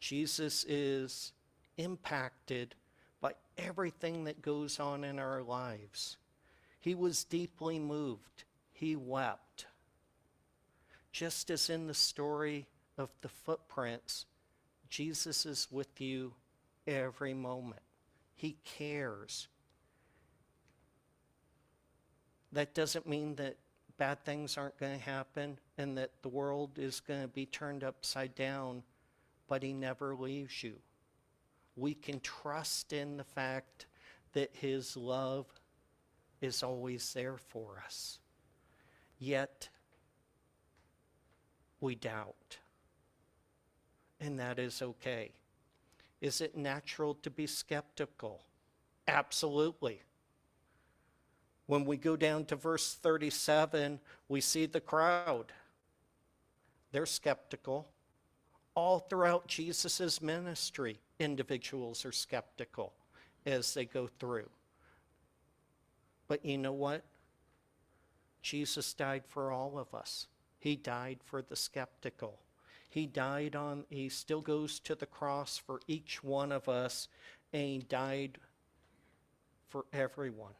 Jesus 0.00 0.64
is 0.64 1.32
impacted 1.76 2.74
by 3.20 3.32
everything 3.58 4.24
that 4.24 4.40
goes 4.40 4.80
on 4.80 5.04
in 5.04 5.18
our 5.18 5.42
lives. 5.42 6.16
He 6.80 6.94
was 6.94 7.24
deeply 7.24 7.78
moved. 7.78 8.44
He 8.72 8.96
wept. 8.96 9.66
Just 11.12 11.50
as 11.50 11.68
in 11.68 11.88
the 11.88 11.94
story 11.94 12.66
of 12.98 13.10
the 13.20 13.28
footprints, 13.28 14.26
Jesus 14.88 15.46
is 15.46 15.68
with 15.70 16.00
you 16.00 16.34
every 16.86 17.34
moment. 17.34 17.82
He 18.34 18.56
cares. 18.64 19.48
That 22.52 22.74
doesn't 22.74 23.06
mean 23.06 23.34
that 23.36 23.56
bad 23.98 24.20
things 24.24 24.56
aren't 24.56 24.78
going 24.78 24.98
to 24.98 25.04
happen 25.04 25.58
and 25.78 25.96
that 25.98 26.10
the 26.22 26.28
world 26.28 26.78
is 26.78 27.00
going 27.00 27.22
to 27.22 27.28
be 27.28 27.46
turned 27.46 27.82
upside 27.82 28.34
down, 28.34 28.82
but 29.48 29.62
he 29.62 29.72
never 29.72 30.14
leaves 30.14 30.62
you. 30.62 30.74
We 31.76 31.94
can 31.94 32.20
trust 32.20 32.92
in 32.92 33.16
the 33.16 33.24
fact 33.24 33.86
that 34.32 34.50
his 34.52 34.96
love 34.96 35.46
is 36.40 36.62
always 36.62 37.12
there 37.14 37.36
for 37.38 37.82
us. 37.84 38.18
Yet, 39.18 39.68
we 41.80 41.94
doubt. 41.94 42.58
And 44.20 44.38
that 44.38 44.58
is 44.58 44.82
okay. 44.82 45.32
Is 46.20 46.40
it 46.40 46.56
natural 46.56 47.14
to 47.22 47.30
be 47.30 47.46
skeptical? 47.46 48.42
Absolutely. 49.06 50.00
When 51.66 51.84
we 51.84 51.96
go 51.96 52.16
down 52.16 52.44
to 52.46 52.56
verse 52.56 52.94
37, 52.94 54.00
we 54.28 54.40
see 54.40 54.66
the 54.66 54.80
crowd. 54.80 55.52
They're 56.92 57.06
skeptical. 57.06 57.88
All 58.74 59.00
throughout 59.00 59.48
Jesus' 59.48 60.22
ministry, 60.22 60.98
individuals 61.18 62.04
are 62.04 62.12
skeptical 62.12 62.92
as 63.44 63.74
they 63.74 63.84
go 63.84 64.08
through. 64.18 64.48
But 66.28 66.44
you 66.44 66.58
know 66.58 66.72
what? 66.72 67.02
Jesus 68.42 68.94
died 68.94 69.24
for 69.26 69.50
all 69.50 69.78
of 69.78 69.94
us. 69.94 70.28
He 70.58 70.76
died 70.76 71.18
for 71.24 71.42
the 71.42 71.56
skeptical. 71.56 72.38
He 72.88 73.06
died 73.06 73.54
on, 73.54 73.84
he 73.90 74.08
still 74.08 74.40
goes 74.40 74.78
to 74.80 74.94
the 74.94 75.06
cross 75.06 75.58
for 75.58 75.80
each 75.86 76.22
one 76.22 76.52
of 76.52 76.68
us, 76.68 77.08
and 77.52 77.88
died 77.88 78.38
for 79.68 79.84
everyone. 79.92 80.54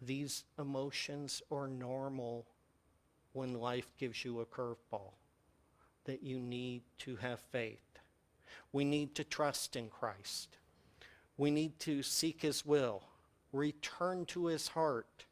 These 0.00 0.44
emotions 0.58 1.42
are 1.50 1.68
normal 1.68 2.46
when 3.32 3.60
life 3.60 3.88
gives 3.98 4.24
you 4.24 4.40
a 4.40 4.46
curveball, 4.46 5.12
that 6.04 6.22
you 6.22 6.38
need 6.38 6.82
to 6.98 7.16
have 7.16 7.40
faith. 7.52 7.80
We 8.72 8.84
need 8.84 9.14
to 9.16 9.24
trust 9.24 9.76
in 9.76 9.88
Christ. 9.88 10.56
We 11.36 11.50
need 11.50 11.78
to 11.80 12.02
seek 12.02 12.42
his 12.42 12.64
will, 12.64 13.02
return 13.52 14.24
to 14.26 14.46
his 14.46 14.68
heart. 14.68 15.24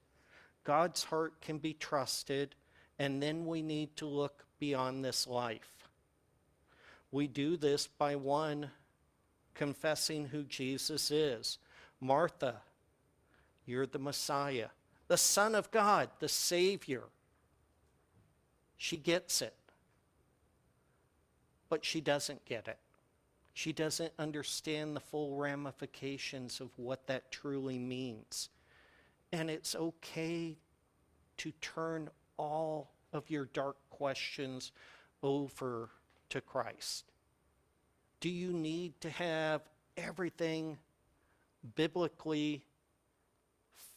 God's 0.64 1.04
heart 1.04 1.40
can 1.40 1.58
be 1.58 1.72
trusted, 1.74 2.54
and 2.98 3.22
then 3.22 3.46
we 3.46 3.62
need 3.62 3.96
to 3.96 4.06
look 4.06 4.43
beyond 4.58 5.04
this 5.04 5.26
life. 5.26 5.88
We 7.10 7.28
do 7.28 7.56
this 7.56 7.86
by 7.86 8.16
one, 8.16 8.70
confessing 9.54 10.26
who 10.26 10.42
Jesus 10.42 11.10
is. 11.10 11.58
Martha, 12.00 12.56
you're 13.66 13.86
the 13.86 13.98
Messiah, 13.98 14.68
the 15.08 15.16
Son 15.16 15.54
of 15.54 15.70
God, 15.70 16.10
the 16.18 16.28
Savior. 16.28 17.04
She 18.76 18.96
gets 18.96 19.40
it, 19.40 19.54
but 21.68 21.84
she 21.84 22.00
doesn't 22.00 22.44
get 22.44 22.68
it. 22.68 22.78
She 23.54 23.72
doesn't 23.72 24.12
understand 24.18 24.96
the 24.96 25.00
full 25.00 25.36
ramifications 25.36 26.60
of 26.60 26.70
what 26.76 27.06
that 27.06 27.30
truly 27.30 27.78
means. 27.78 28.48
And 29.32 29.48
it's 29.48 29.76
okay 29.76 30.56
to 31.36 31.52
turn 31.60 32.10
all 32.36 32.90
of 33.14 33.30
your 33.30 33.46
dark 33.46 33.76
questions 33.90 34.72
over 35.22 35.88
to 36.28 36.40
Christ. 36.40 37.04
Do 38.20 38.28
you 38.28 38.52
need 38.52 39.00
to 39.00 39.10
have 39.10 39.62
everything 39.96 40.78
biblically 41.76 42.64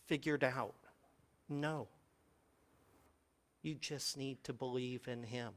figured 0.06 0.43
out? 0.43 0.75
No. 1.49 1.88
You 3.62 3.75
just 3.75 4.17
need 4.17 4.43
to 4.43 4.53
believe 4.53 5.08
in 5.08 5.23
Him. 5.23 5.53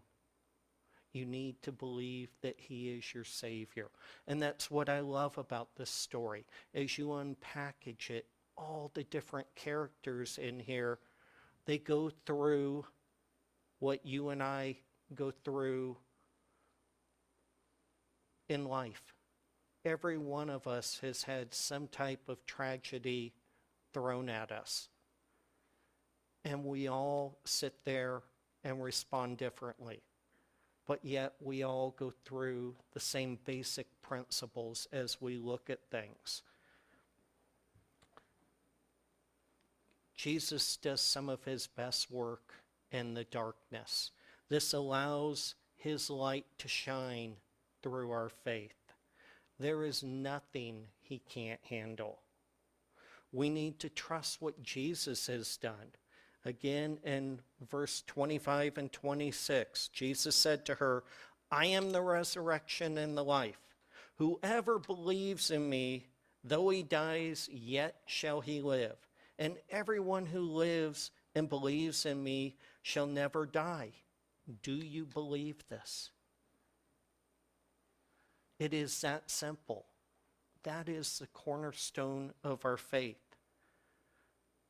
You 1.12 1.26
need 1.26 1.60
to 1.62 1.72
believe 1.72 2.30
that 2.42 2.56
He 2.58 2.90
is 2.90 3.14
your 3.14 3.24
Savior. 3.24 3.88
And 4.26 4.40
that's 4.40 4.70
what 4.70 4.88
I 4.88 5.00
love 5.00 5.38
about 5.38 5.76
this 5.76 5.90
story. 5.90 6.46
As 6.74 6.96
you 6.96 7.08
unpackage 7.08 8.10
it, 8.10 8.26
all 8.56 8.90
the 8.94 9.04
different 9.04 9.48
characters 9.54 10.38
in 10.38 10.60
here, 10.60 10.98
they 11.66 11.78
go 11.78 12.10
through 12.26 12.84
what 13.80 14.06
you 14.06 14.28
and 14.28 14.42
I 14.42 14.76
go 15.14 15.32
through 15.44 15.96
in 18.48 18.66
life. 18.66 19.14
Every 19.84 20.18
one 20.18 20.50
of 20.50 20.66
us 20.66 20.98
has 21.02 21.22
had 21.22 21.54
some 21.54 21.88
type 21.88 22.28
of 22.28 22.44
tragedy 22.46 23.32
thrown 23.92 24.28
at 24.28 24.52
us. 24.52 24.88
And 26.44 26.64
we 26.64 26.88
all 26.88 27.38
sit 27.44 27.84
there 27.84 28.22
and 28.62 28.82
respond 28.82 29.38
differently. 29.38 30.02
But 30.86 31.04
yet 31.04 31.34
we 31.40 31.62
all 31.62 31.94
go 31.98 32.12
through 32.24 32.74
the 32.92 33.00
same 33.00 33.38
basic 33.44 33.86
principles 34.02 34.88
as 34.92 35.20
we 35.20 35.36
look 35.36 35.70
at 35.70 35.90
things. 35.90 36.42
Jesus 40.16 40.76
does 40.76 41.00
some 41.00 41.30
of 41.30 41.44
his 41.44 41.66
best 41.66 42.10
work 42.10 42.59
in 42.92 43.14
the 43.14 43.24
darkness. 43.24 44.10
This 44.48 44.72
allows 44.72 45.54
his 45.76 46.10
light 46.10 46.46
to 46.58 46.68
shine 46.68 47.36
through 47.82 48.10
our 48.10 48.28
faith. 48.28 48.74
There 49.58 49.84
is 49.84 50.02
nothing 50.02 50.86
he 51.00 51.18
can't 51.18 51.60
handle. 51.68 52.20
We 53.32 53.48
need 53.48 53.78
to 53.80 53.88
trust 53.88 54.42
what 54.42 54.62
Jesus 54.62 55.26
has 55.28 55.56
done. 55.56 55.94
Again, 56.44 56.98
in 57.04 57.40
verse 57.70 58.02
25 58.06 58.78
and 58.78 58.92
26, 58.92 59.88
Jesus 59.88 60.34
said 60.34 60.64
to 60.66 60.74
her, 60.76 61.04
I 61.50 61.66
am 61.66 61.90
the 61.90 62.02
resurrection 62.02 62.96
and 62.96 63.16
the 63.16 63.24
life. 63.24 63.60
Whoever 64.16 64.78
believes 64.78 65.50
in 65.50 65.68
me, 65.68 66.06
though 66.42 66.70
he 66.70 66.82
dies, 66.82 67.48
yet 67.52 67.96
shall 68.06 68.40
he 68.40 68.60
live. 68.60 68.96
And 69.38 69.56
everyone 69.70 70.26
who 70.26 70.40
lives 70.40 71.10
and 71.34 71.48
believes 71.48 72.06
in 72.06 72.22
me 72.22 72.56
shall 72.82 73.06
never 73.06 73.46
die. 73.46 73.90
Do 74.62 74.72
you 74.72 75.04
believe 75.04 75.68
this? 75.68 76.10
It 78.58 78.74
is 78.74 79.00
that 79.00 79.30
simple. 79.30 79.86
That 80.64 80.88
is 80.88 81.18
the 81.18 81.26
cornerstone 81.28 82.32
of 82.44 82.64
our 82.64 82.76
faith. 82.76 83.16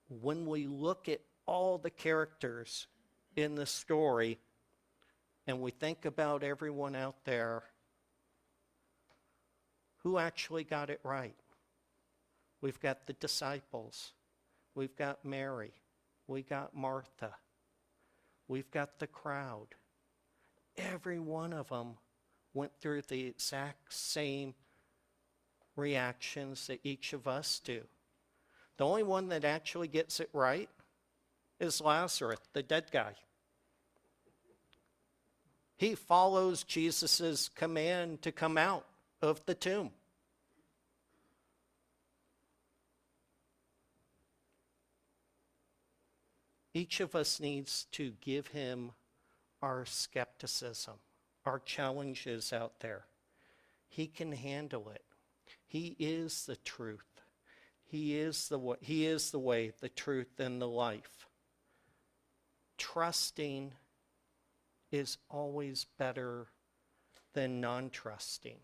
When 0.08 0.46
we 0.46 0.66
look 0.66 1.08
at 1.08 1.20
all 1.46 1.78
the 1.78 1.90
characters 1.90 2.86
in 3.36 3.54
the 3.56 3.66
story 3.66 4.38
and 5.46 5.60
we 5.60 5.70
think 5.70 6.04
about 6.04 6.44
everyone 6.44 6.94
out 6.94 7.24
there, 7.24 7.64
who 10.02 10.18
actually 10.18 10.64
got 10.64 10.90
it 10.90 11.00
right? 11.02 11.36
We've 12.60 12.80
got 12.80 13.06
the 13.06 13.12
disciples. 13.14 14.12
We've 14.74 14.94
got 14.96 15.24
Mary. 15.24 15.72
We 16.26 16.42
got 16.42 16.76
Martha. 16.76 17.34
We've 18.50 18.70
got 18.72 18.98
the 18.98 19.06
crowd. 19.06 19.76
Every 20.76 21.20
one 21.20 21.52
of 21.52 21.68
them 21.68 21.98
went 22.52 22.72
through 22.80 23.02
the 23.02 23.28
exact 23.28 23.94
same 23.94 24.54
reactions 25.76 26.66
that 26.66 26.80
each 26.82 27.12
of 27.12 27.28
us 27.28 27.60
do. 27.62 27.82
The 28.76 28.84
only 28.84 29.04
one 29.04 29.28
that 29.28 29.44
actually 29.44 29.86
gets 29.86 30.18
it 30.18 30.30
right 30.32 30.68
is 31.60 31.80
Lazarus, 31.80 32.40
the 32.52 32.64
dead 32.64 32.86
guy. 32.90 33.12
He 35.76 35.94
follows 35.94 36.64
Jesus' 36.64 37.50
command 37.54 38.20
to 38.22 38.32
come 38.32 38.58
out 38.58 38.84
of 39.22 39.46
the 39.46 39.54
tomb. 39.54 39.92
Each 46.80 47.00
of 47.00 47.14
us 47.14 47.40
needs 47.40 47.84
to 47.92 48.14
give 48.22 48.46
him 48.46 48.92
our 49.60 49.84
skepticism, 49.84 50.94
our 51.44 51.58
challenges 51.58 52.54
out 52.54 52.80
there. 52.80 53.04
He 53.86 54.06
can 54.06 54.32
handle 54.32 54.88
it. 54.88 55.04
He 55.66 55.94
is 55.98 56.46
the 56.46 56.56
truth. 56.56 57.20
He 57.84 58.16
is 58.16 58.48
the 58.48 58.58
way, 58.58 58.78
he 58.80 59.04
is 59.04 59.30
the 59.30 59.38
way, 59.38 59.72
the 59.78 59.90
truth, 59.90 60.40
and 60.40 60.58
the 60.58 60.68
life. 60.68 61.26
Trusting 62.78 63.74
is 64.90 65.18
always 65.28 65.84
better 65.98 66.46
than 67.34 67.60
non-trusting. 67.60 68.56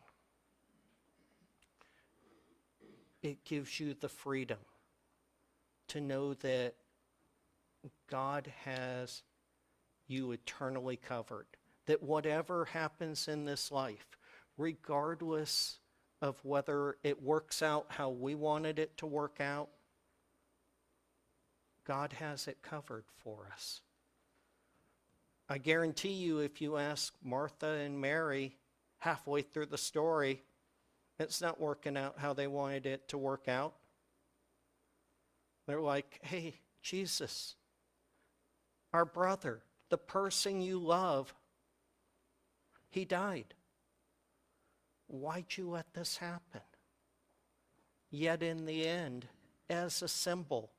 It 3.22 3.44
gives 3.44 3.78
you 3.78 3.92
the 3.92 4.08
freedom 4.08 4.60
to 5.88 6.00
know 6.00 6.32
that 6.32 6.76
God 8.10 8.52
has 8.64 9.22
you 10.08 10.32
eternally 10.32 10.96
covered. 10.96 11.46
That 11.86 12.02
whatever 12.02 12.64
happens 12.64 13.28
in 13.28 13.44
this 13.44 13.70
life, 13.70 14.06
regardless 14.56 15.78
of 16.20 16.44
whether 16.44 16.96
it 17.04 17.22
works 17.22 17.62
out 17.62 17.86
how 17.88 18.10
we 18.10 18.34
wanted 18.34 18.78
it 18.78 18.96
to 18.98 19.06
work 19.06 19.40
out, 19.40 19.68
God 21.86 22.14
has 22.14 22.48
it 22.48 22.62
covered 22.62 23.04
for 23.18 23.48
us. 23.52 23.80
I 25.48 25.58
guarantee 25.58 26.14
you, 26.14 26.40
if 26.40 26.60
you 26.60 26.76
ask 26.76 27.14
Martha 27.22 27.66
and 27.66 28.00
Mary 28.00 28.56
halfway 28.98 29.42
through 29.42 29.66
the 29.66 29.78
story, 29.78 30.42
it's 31.20 31.40
not 31.40 31.60
working 31.60 31.96
out 31.96 32.18
how 32.18 32.32
they 32.32 32.48
wanted 32.48 32.86
it 32.86 33.06
to 33.08 33.18
work 33.18 33.46
out. 33.46 33.74
They're 35.68 35.80
like, 35.80 36.18
hey, 36.22 36.54
Jesus, 36.82 37.54
our 38.96 39.04
brother, 39.04 39.60
the 39.90 39.98
person 39.98 40.62
you 40.62 40.78
love, 40.78 41.34
he 42.88 43.04
died. 43.04 43.52
Why'd 45.06 45.44
you 45.50 45.68
let 45.68 45.92
this 45.92 46.16
happen? 46.16 46.62
Yet 48.10 48.42
in 48.42 48.64
the 48.64 48.88
end, 48.88 49.26
as 49.68 50.00
a 50.00 50.08
symbol 50.08 50.70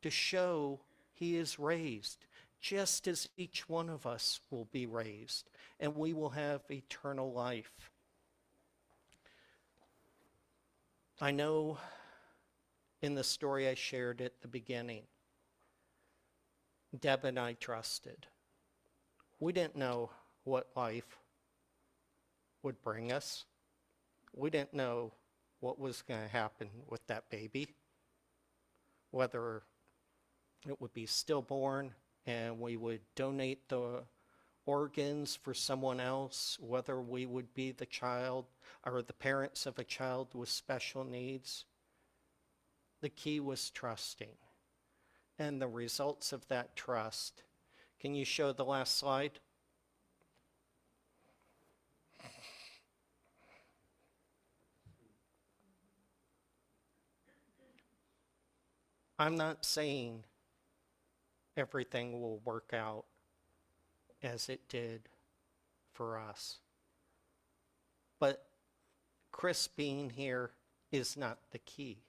to 0.00 0.08
show 0.08 0.80
he 1.12 1.36
is 1.36 1.58
raised, 1.58 2.24
just 2.62 3.06
as 3.06 3.28
each 3.36 3.68
one 3.68 3.90
of 3.90 4.06
us 4.06 4.40
will 4.50 4.68
be 4.72 4.86
raised, 4.86 5.50
and 5.78 5.94
we 5.94 6.14
will 6.14 6.30
have 6.30 6.62
eternal 6.70 7.30
life. 7.30 7.90
I 11.20 11.30
know 11.30 11.76
in 13.02 13.14
the 13.14 13.22
story 13.22 13.68
I 13.68 13.74
shared 13.74 14.22
at 14.22 14.40
the 14.40 14.48
beginning, 14.48 15.02
Deb 17.00 17.24
and 17.24 17.38
I 17.38 17.54
trusted. 17.54 18.26
We 19.38 19.52
didn't 19.52 19.76
know 19.76 20.10
what 20.44 20.70
life 20.76 21.18
would 22.62 22.82
bring 22.82 23.12
us. 23.12 23.44
We 24.34 24.50
didn't 24.50 24.74
know 24.74 25.12
what 25.60 25.78
was 25.78 26.02
going 26.02 26.22
to 26.22 26.28
happen 26.28 26.68
with 26.88 27.06
that 27.06 27.30
baby, 27.30 27.68
whether 29.10 29.62
it 30.68 30.80
would 30.80 30.92
be 30.92 31.06
stillborn 31.06 31.94
and 32.26 32.60
we 32.60 32.76
would 32.76 33.00
donate 33.14 33.68
the 33.68 34.02
organs 34.66 35.36
for 35.36 35.54
someone 35.54 36.00
else, 36.00 36.58
whether 36.60 37.00
we 37.00 37.24
would 37.24 37.54
be 37.54 37.70
the 37.70 37.86
child 37.86 38.46
or 38.84 39.00
the 39.00 39.12
parents 39.12 39.64
of 39.64 39.78
a 39.78 39.84
child 39.84 40.28
with 40.34 40.48
special 40.48 41.04
needs. 41.04 41.64
The 43.00 43.08
key 43.08 43.38
was 43.40 43.70
trusting. 43.70 44.36
And 45.38 45.60
the 45.60 45.68
results 45.68 46.32
of 46.32 46.48
that 46.48 46.76
trust. 46.76 47.42
Can 48.00 48.14
you 48.14 48.24
show 48.24 48.52
the 48.52 48.64
last 48.64 48.96
slide? 48.96 49.38
I'm 59.18 59.36
not 59.36 59.64
saying 59.64 60.24
everything 61.56 62.20
will 62.20 62.40
work 62.44 62.72
out 62.74 63.06
as 64.22 64.48
it 64.48 64.68
did 64.68 65.08
for 65.92 66.18
us. 66.18 66.58
But 68.18 68.46
Chris 69.32 69.68
being 69.68 70.10
here 70.10 70.50
is 70.92 71.16
not 71.16 71.38
the 71.50 71.58
key. 71.58 72.02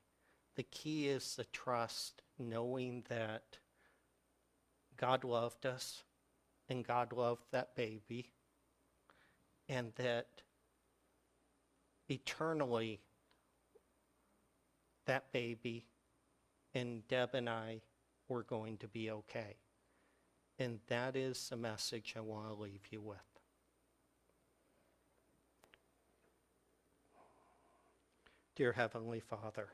The 0.56 0.64
key 0.64 1.08
is 1.08 1.36
the 1.36 1.46
trust, 1.46 2.24
knowing 2.40 3.04
that 3.10 3.58
God 4.98 5.24
loved 5.24 5.66
us 5.66 6.04
and 6.70 6.86
God 6.86 7.14
loved 7.14 7.44
that 7.52 7.76
baby, 7.76 8.32
and 9.70 9.94
that 9.96 10.28
eternally 12.10 13.00
that 15.06 15.32
baby 15.32 15.86
and 16.74 17.08
Deb 17.08 17.34
and 17.34 17.50
I 17.50 17.82
were 18.28 18.44
going 18.44 18.78
to 18.78 18.88
be 18.88 19.10
okay. 19.10 19.56
And 20.60 20.80
that 20.88 21.16
is 21.16 21.50
the 21.50 21.56
message 21.56 22.16
I 22.18 22.22
want 22.22 22.48
to 22.50 22.54
leave 22.54 22.82
you 22.92 23.00
with. 23.02 23.18
Dear 28.56 28.74
Heavenly 28.74 29.20
Father, 29.20 29.70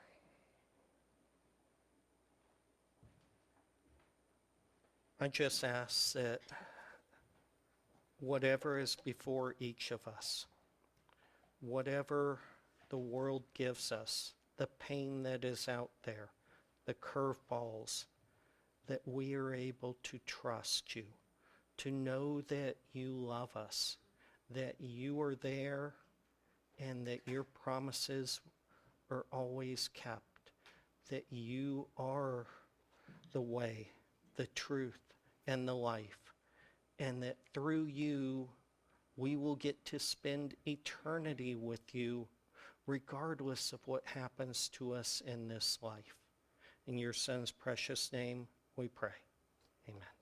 I 5.23 5.29
just 5.29 5.63
ask 5.63 6.11
that 6.15 6.41
whatever 8.19 8.77
is 8.77 8.97
before 9.05 9.55
each 9.57 9.91
of 9.91 10.05
us, 10.05 10.47
whatever 11.61 12.39
the 12.89 12.97
world 12.97 13.43
gives 13.53 13.93
us, 13.93 14.33
the 14.57 14.67
pain 14.67 15.23
that 15.23 15.45
is 15.45 15.69
out 15.69 15.91
there, 16.03 16.31
the 16.85 16.93
curveballs, 16.95 18.03
that 18.87 18.99
we 19.05 19.33
are 19.35 19.53
able 19.53 19.95
to 20.03 20.19
trust 20.25 20.93
you, 20.93 21.05
to 21.77 21.89
know 21.89 22.41
that 22.41 22.75
you 22.91 23.13
love 23.13 23.55
us, 23.55 23.95
that 24.49 24.75
you 24.77 25.21
are 25.21 25.35
there, 25.35 25.93
and 26.77 27.07
that 27.07 27.21
your 27.25 27.45
promises 27.45 28.41
are 29.09 29.25
always 29.31 29.87
kept, 29.93 30.51
that 31.09 31.23
you 31.29 31.87
are 31.97 32.45
the 33.31 33.39
way, 33.41 33.87
the 34.35 34.47
truth, 34.47 35.12
and 35.47 35.67
the 35.67 35.75
life, 35.75 36.33
and 36.99 37.21
that 37.23 37.37
through 37.53 37.85
you 37.85 38.49
we 39.15 39.35
will 39.35 39.55
get 39.55 39.83
to 39.85 39.99
spend 39.99 40.55
eternity 40.67 41.55
with 41.55 41.93
you 41.93 42.27
regardless 42.87 43.71
of 43.71 43.79
what 43.85 44.03
happens 44.05 44.69
to 44.69 44.93
us 44.93 45.21
in 45.25 45.47
this 45.47 45.77
life. 45.81 46.15
In 46.87 46.97
your 46.97 47.13
son's 47.13 47.51
precious 47.51 48.11
name, 48.11 48.47
we 48.75 48.87
pray. 48.87 49.11
Amen. 49.87 50.12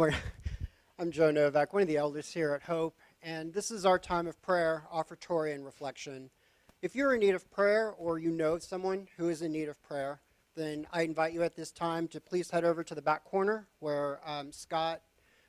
I'm 0.98 1.10
Joe 1.10 1.30
Novak, 1.30 1.74
one 1.74 1.82
of 1.82 1.88
the 1.88 1.98
elders 1.98 2.32
here 2.32 2.54
at 2.54 2.62
Hope, 2.62 2.96
and 3.22 3.52
this 3.52 3.70
is 3.70 3.84
our 3.84 3.98
time 3.98 4.26
of 4.26 4.40
prayer, 4.40 4.84
offertory, 4.90 5.52
and 5.52 5.62
reflection. 5.62 6.30
If 6.80 6.94
you're 6.94 7.12
in 7.12 7.20
need 7.20 7.34
of 7.34 7.50
prayer 7.50 7.90
or 7.98 8.18
you 8.18 8.30
know 8.30 8.58
someone 8.58 9.08
who 9.18 9.28
is 9.28 9.42
in 9.42 9.52
need 9.52 9.68
of 9.68 9.82
prayer, 9.82 10.22
then 10.56 10.86
I 10.90 11.02
invite 11.02 11.34
you 11.34 11.42
at 11.42 11.54
this 11.54 11.70
time 11.70 12.08
to 12.08 12.20
please 12.20 12.48
head 12.50 12.64
over 12.64 12.82
to 12.82 12.94
the 12.94 13.02
back 13.02 13.24
corner 13.24 13.66
where 13.80 14.20
um, 14.24 14.52
Scott 14.52 15.02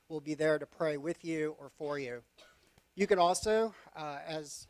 will 0.09 0.19
be 0.19 0.33
there 0.33 0.59
to 0.59 0.65
pray 0.65 0.97
with 0.97 1.23
you 1.23 1.55
or 1.57 1.69
for 1.69 1.97
you. 1.97 2.21
You 2.95 3.07
can 3.07 3.19
also, 3.19 3.73
uh, 3.95 4.17
as 4.27 4.67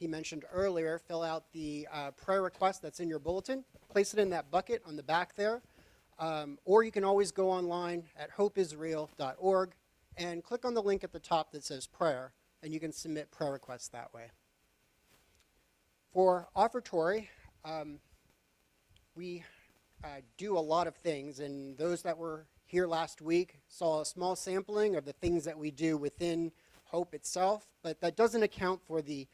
he 0.00 0.08
mentioned 0.08 0.44
earlier, 0.52 0.98
fill 0.98 1.22
out 1.22 1.44
the 1.52 1.86
uh, 1.92 2.10
prayer 2.12 2.42
request 2.42 2.82
that's 2.82 2.98
in 2.98 3.08
your 3.08 3.20
bulletin, 3.20 3.64
place 3.90 4.12
it 4.12 4.18
in 4.18 4.30
that 4.30 4.50
bucket 4.50 4.82
on 4.84 4.96
the 4.96 5.04
back 5.04 5.36
there, 5.36 5.62
um, 6.20 6.58
or 6.66 6.84
you 6.84 6.92
can 6.92 7.02
always 7.02 7.32
go 7.32 7.50
online 7.50 8.04
at 8.16 8.30
hopeisreal.org 8.36 9.72
and 10.18 10.44
click 10.44 10.64
on 10.66 10.74
the 10.74 10.82
link 10.82 11.02
at 11.02 11.12
the 11.12 11.18
top 11.18 11.50
that 11.52 11.64
says 11.64 11.86
prayer, 11.86 12.32
and 12.62 12.72
you 12.74 12.78
can 12.78 12.92
submit 12.92 13.30
prayer 13.30 13.52
requests 13.52 13.88
that 13.88 14.12
way. 14.12 14.26
For 16.12 16.48
offertory, 16.54 17.28
um, 17.64 17.98
we 19.14 19.44
uh, 20.04 20.20
do 20.36 20.58
a 20.58 20.60
lot 20.60 20.86
of 20.86 20.94
things, 20.94 21.40
and 21.40 21.76
those 21.78 22.02
that 22.02 22.18
were 22.18 22.46
here 22.66 22.86
last 22.86 23.22
week 23.22 23.60
saw 23.68 24.02
a 24.02 24.04
small 24.04 24.36
sampling 24.36 24.96
of 24.96 25.06
the 25.06 25.14
things 25.14 25.44
that 25.44 25.58
we 25.58 25.70
do 25.70 25.96
within 25.96 26.52
Hope 26.84 27.14
itself, 27.14 27.66
but 27.82 28.00
that 28.00 28.16
doesn't 28.16 28.42
account 28.42 28.80
for 28.86 29.00
the 29.00 29.26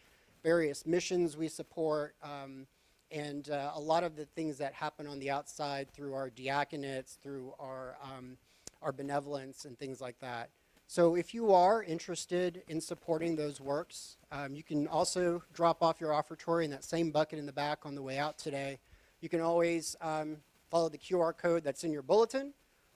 various 0.45 0.87
missions 0.87 1.37
we 1.37 1.49
support 1.49 2.15
um, 2.23 2.67
and 3.11 3.51
uh, 3.51 3.73
a 3.75 3.81
lot 3.81 4.05
of 4.05 4.17
the 4.17 4.25
things 4.25 4.59
that 4.59 4.73
happen 4.75 5.07
on 5.07 5.19
the 5.19 5.31
outside 5.31 5.91
through 5.91 6.15
our 6.15 6.31
diaconates, 6.31 7.19
through 7.19 7.55
our, 7.59 7.97
um, 8.03 8.37
our 8.83 8.93
benevolence, 8.93 9.65
and 9.65 9.79
things 9.79 10.01
like 10.01 10.19
that. 10.21 10.51
So 10.89 11.17
if 11.17 11.35
you 11.35 11.53
are 11.53 11.83
interested 11.83 12.63
in 12.69 12.81
supporting 12.81 13.35
those 13.35 13.61
works, 13.61 14.17
um, 14.31 14.55
you 14.55 14.63
can 14.63 14.87
also 14.87 15.43
drop 15.53 15.83
off 15.83 16.01
your 16.01 16.11
offertory 16.11 16.65
in 16.65 16.71
that 16.71 16.85
same 16.85 17.11
bucket 17.11 17.39
in 17.39 17.47
the 17.47 17.53
back 17.53 17.85
on 17.85 17.95
the 17.95 18.03
way 18.03 18.19
out 18.19 18.39
today. 18.39 18.79
You 19.21 19.29
can 19.29 19.41
always 19.41 19.97
um, 20.01 20.37
follow 20.71 20.89
the 20.89 20.99
QR 20.99 21.37
code 21.37 21.65
that's 21.65 21.83
in 21.83 21.93
your 21.93 22.03
bulletin, 22.03 22.53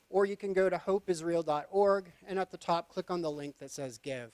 or 0.09 0.25
you 0.25 0.37
can 0.37 0.53
go 0.53 0.71
to 0.71 0.77
hopeisreal.org 0.77 2.13
and 2.29 2.39
at 2.39 2.51
the 2.53 2.57
top 2.57 2.89
click 2.89 3.11
on 3.11 3.23
the 3.23 3.31
link 3.31 3.59
that 3.59 3.73
says 3.73 3.99
Give. 3.99 4.31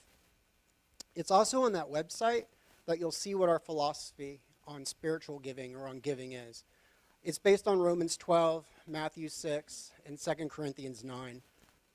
It's 1.14 1.30
also 1.30 1.62
on 1.62 1.72
that 1.72 1.90
website 1.90 2.44
that 2.86 2.98
you'll 2.98 3.10
see 3.10 3.34
what 3.34 3.48
our 3.48 3.58
philosophy 3.58 4.40
on 4.66 4.84
spiritual 4.84 5.38
giving 5.38 5.74
or 5.74 5.88
on 5.88 5.98
giving 6.00 6.32
is. 6.32 6.64
It's 7.22 7.38
based 7.38 7.66
on 7.66 7.80
Romans 7.80 8.16
12, 8.16 8.64
Matthew 8.86 9.28
6, 9.28 9.92
and 10.06 10.18
2 10.18 10.48
Corinthians 10.48 11.02
9. 11.02 11.42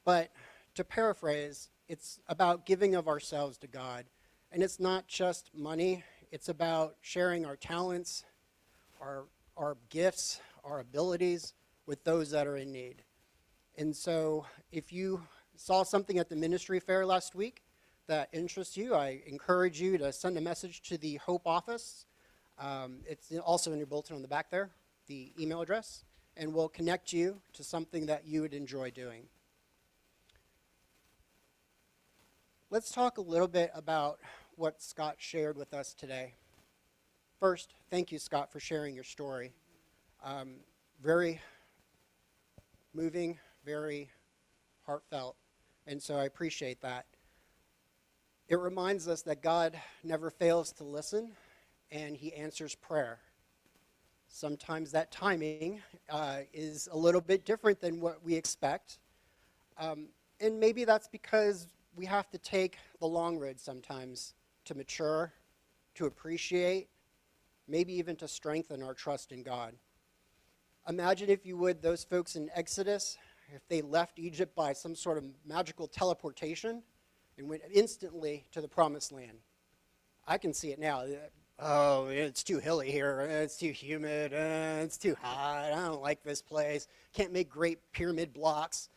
But 0.04 0.32
to 0.76 0.84
paraphrase, 0.84 1.70
it's 1.88 2.20
about 2.28 2.66
giving 2.66 2.96
of 2.96 3.08
ourselves 3.08 3.58
to 3.60 3.68
God. 3.68 4.06
And 4.52 4.62
it's 4.62 4.80
not 4.80 5.08
just 5.08 5.52
money, 5.54 6.04
it's 6.32 6.50
about 6.50 6.96
sharing 7.02 7.46
our 7.46 7.56
talents, 7.56 8.26
our, 9.02 9.26
our 9.58 9.78
gifts, 9.90 10.40
our 10.64 10.80
abilities 10.80 11.54
with 11.86 12.04
those 12.04 12.32
that 12.32 12.48
are 12.48 12.58
in 12.58 12.72
need. 12.72 13.04
And 13.78 13.96
so 13.96 14.46
if 14.72 14.92
you 14.92 15.22
saw 15.56 15.84
something 15.84 16.18
at 16.18 16.30
the 16.30 16.36
ministry 16.36 16.80
fair 16.80 17.06
last 17.06 17.36
week 17.36 17.64
that 18.08 18.30
interests 18.34 18.76
you, 18.76 18.96
I 18.96 19.22
encourage 19.26 19.80
you 19.80 19.98
to 19.98 20.12
send 20.12 20.38
a 20.38 20.42
message 20.42 20.82
to 20.84 20.98
the 20.98 21.16
Hope 21.16 21.48
office. 21.48 22.06
Um, 22.60 23.00
it's 23.08 23.32
also 23.40 23.72
in 23.72 23.78
your 23.78 23.88
bulletin 23.88 24.16
on 24.16 24.22
the 24.22 24.28
back 24.28 24.50
there, 24.52 24.70
the 25.08 25.32
email 25.40 25.62
address, 25.62 26.04
and 26.38 26.54
we'll 26.54 26.70
connect 26.70 27.12
you 27.12 27.42
to 27.54 27.64
something 27.64 28.06
that 28.06 28.26
you 28.26 28.42
would 28.42 28.54
enjoy 28.54 28.92
doing. 28.92 29.24
Let's 32.70 32.92
talk 32.92 33.18
a 33.18 33.22
little 33.22 33.48
bit 33.48 33.72
about 33.74 34.20
what 34.56 34.82
Scott 34.82 35.16
shared 35.18 35.58
with 35.58 35.74
us 35.74 35.94
today. 35.94 36.36
First, 37.40 37.74
thank 37.90 38.12
you, 38.12 38.20
Scott, 38.20 38.52
for 38.52 38.60
sharing 38.60 38.94
your 38.96 39.04
story. 39.04 39.54
Um, 40.24 40.58
very 41.02 41.42
moving, 42.94 43.40
very 43.66 44.10
heartfelt, 44.86 45.36
and 45.88 46.02
so 46.02 46.16
I 46.16 46.26
appreciate 46.26 46.82
that. 46.82 47.06
It 48.48 48.60
reminds 48.60 49.08
us 49.08 49.22
that 49.24 49.42
God 49.42 49.80
never 50.04 50.30
fails 50.30 50.72
to 50.74 50.84
listen 50.84 51.32
and 51.92 52.16
he 52.16 52.34
answers 52.34 52.76
prayer. 52.76 53.20
Sometimes 54.28 54.92
that 54.92 55.12
timing 55.12 55.82
uh, 56.10 56.40
is 56.54 56.88
a 56.92 56.98
little 56.98 57.22
bit 57.22 57.46
different 57.46 57.82
than 57.82 58.00
what 58.00 58.24
we 58.24 58.36
expect. 58.36 59.00
Um, 59.78 60.08
and 60.40 60.60
maybe 60.60 60.86
that's 60.86 61.08
because 61.08 61.68
we 61.96 62.06
have 62.06 62.30
to 62.30 62.38
take 62.38 62.78
the 63.00 63.08
long 63.08 63.38
road 63.38 63.60
sometimes 63.60 64.34
to 64.66 64.76
mature, 64.76 65.34
to 65.96 66.06
appreciate, 66.06 66.88
maybe 67.68 67.94
even 67.94 68.16
to 68.18 68.28
strengthen 68.28 68.82
our 68.82 68.94
trust 68.94 69.32
in 69.32 69.44
God. 69.44 69.74
Imagine, 70.88 71.30
if 71.30 71.46
you 71.46 71.58
would, 71.58 71.82
those 71.82 72.04
folks 72.04 72.36
in 72.36 72.50
Exodus, 72.56 73.18
if 73.54 73.68
they 73.68 73.82
left 73.82 74.18
Egypt 74.18 74.56
by 74.56 74.74
some 74.74 74.96
sort 74.96 75.18
of 75.18 75.26
magical 75.46 75.88
teleportation 75.88 76.82
and 77.38 77.50
went 77.50 77.62
instantly 77.72 78.46
to 78.52 78.62
the 78.62 78.68
promised 78.68 79.12
land. 79.12 79.40
I 80.28 80.38
can 80.38 80.54
see 80.54 80.72
it 80.72 80.80
now. 80.80 81.06
Oh, 81.64 82.08
it's 82.08 82.44
too 82.44 82.58
hilly 82.58 82.92
here. 82.92 83.22
It's 83.22 83.56
too 83.56 83.72
humid. 83.72 84.34
Uh, 84.34 84.82
it's 84.82 84.98
too 84.98 85.16
hot. 85.22 85.72
I 85.72 85.86
don't 85.86 86.02
like 86.02 86.24
this 86.24 86.42
place. 86.42 86.88
Can't 87.14 87.32
make 87.32 87.52
great 87.52 87.78
pyramid 87.92 88.34
blocks. 88.34 88.90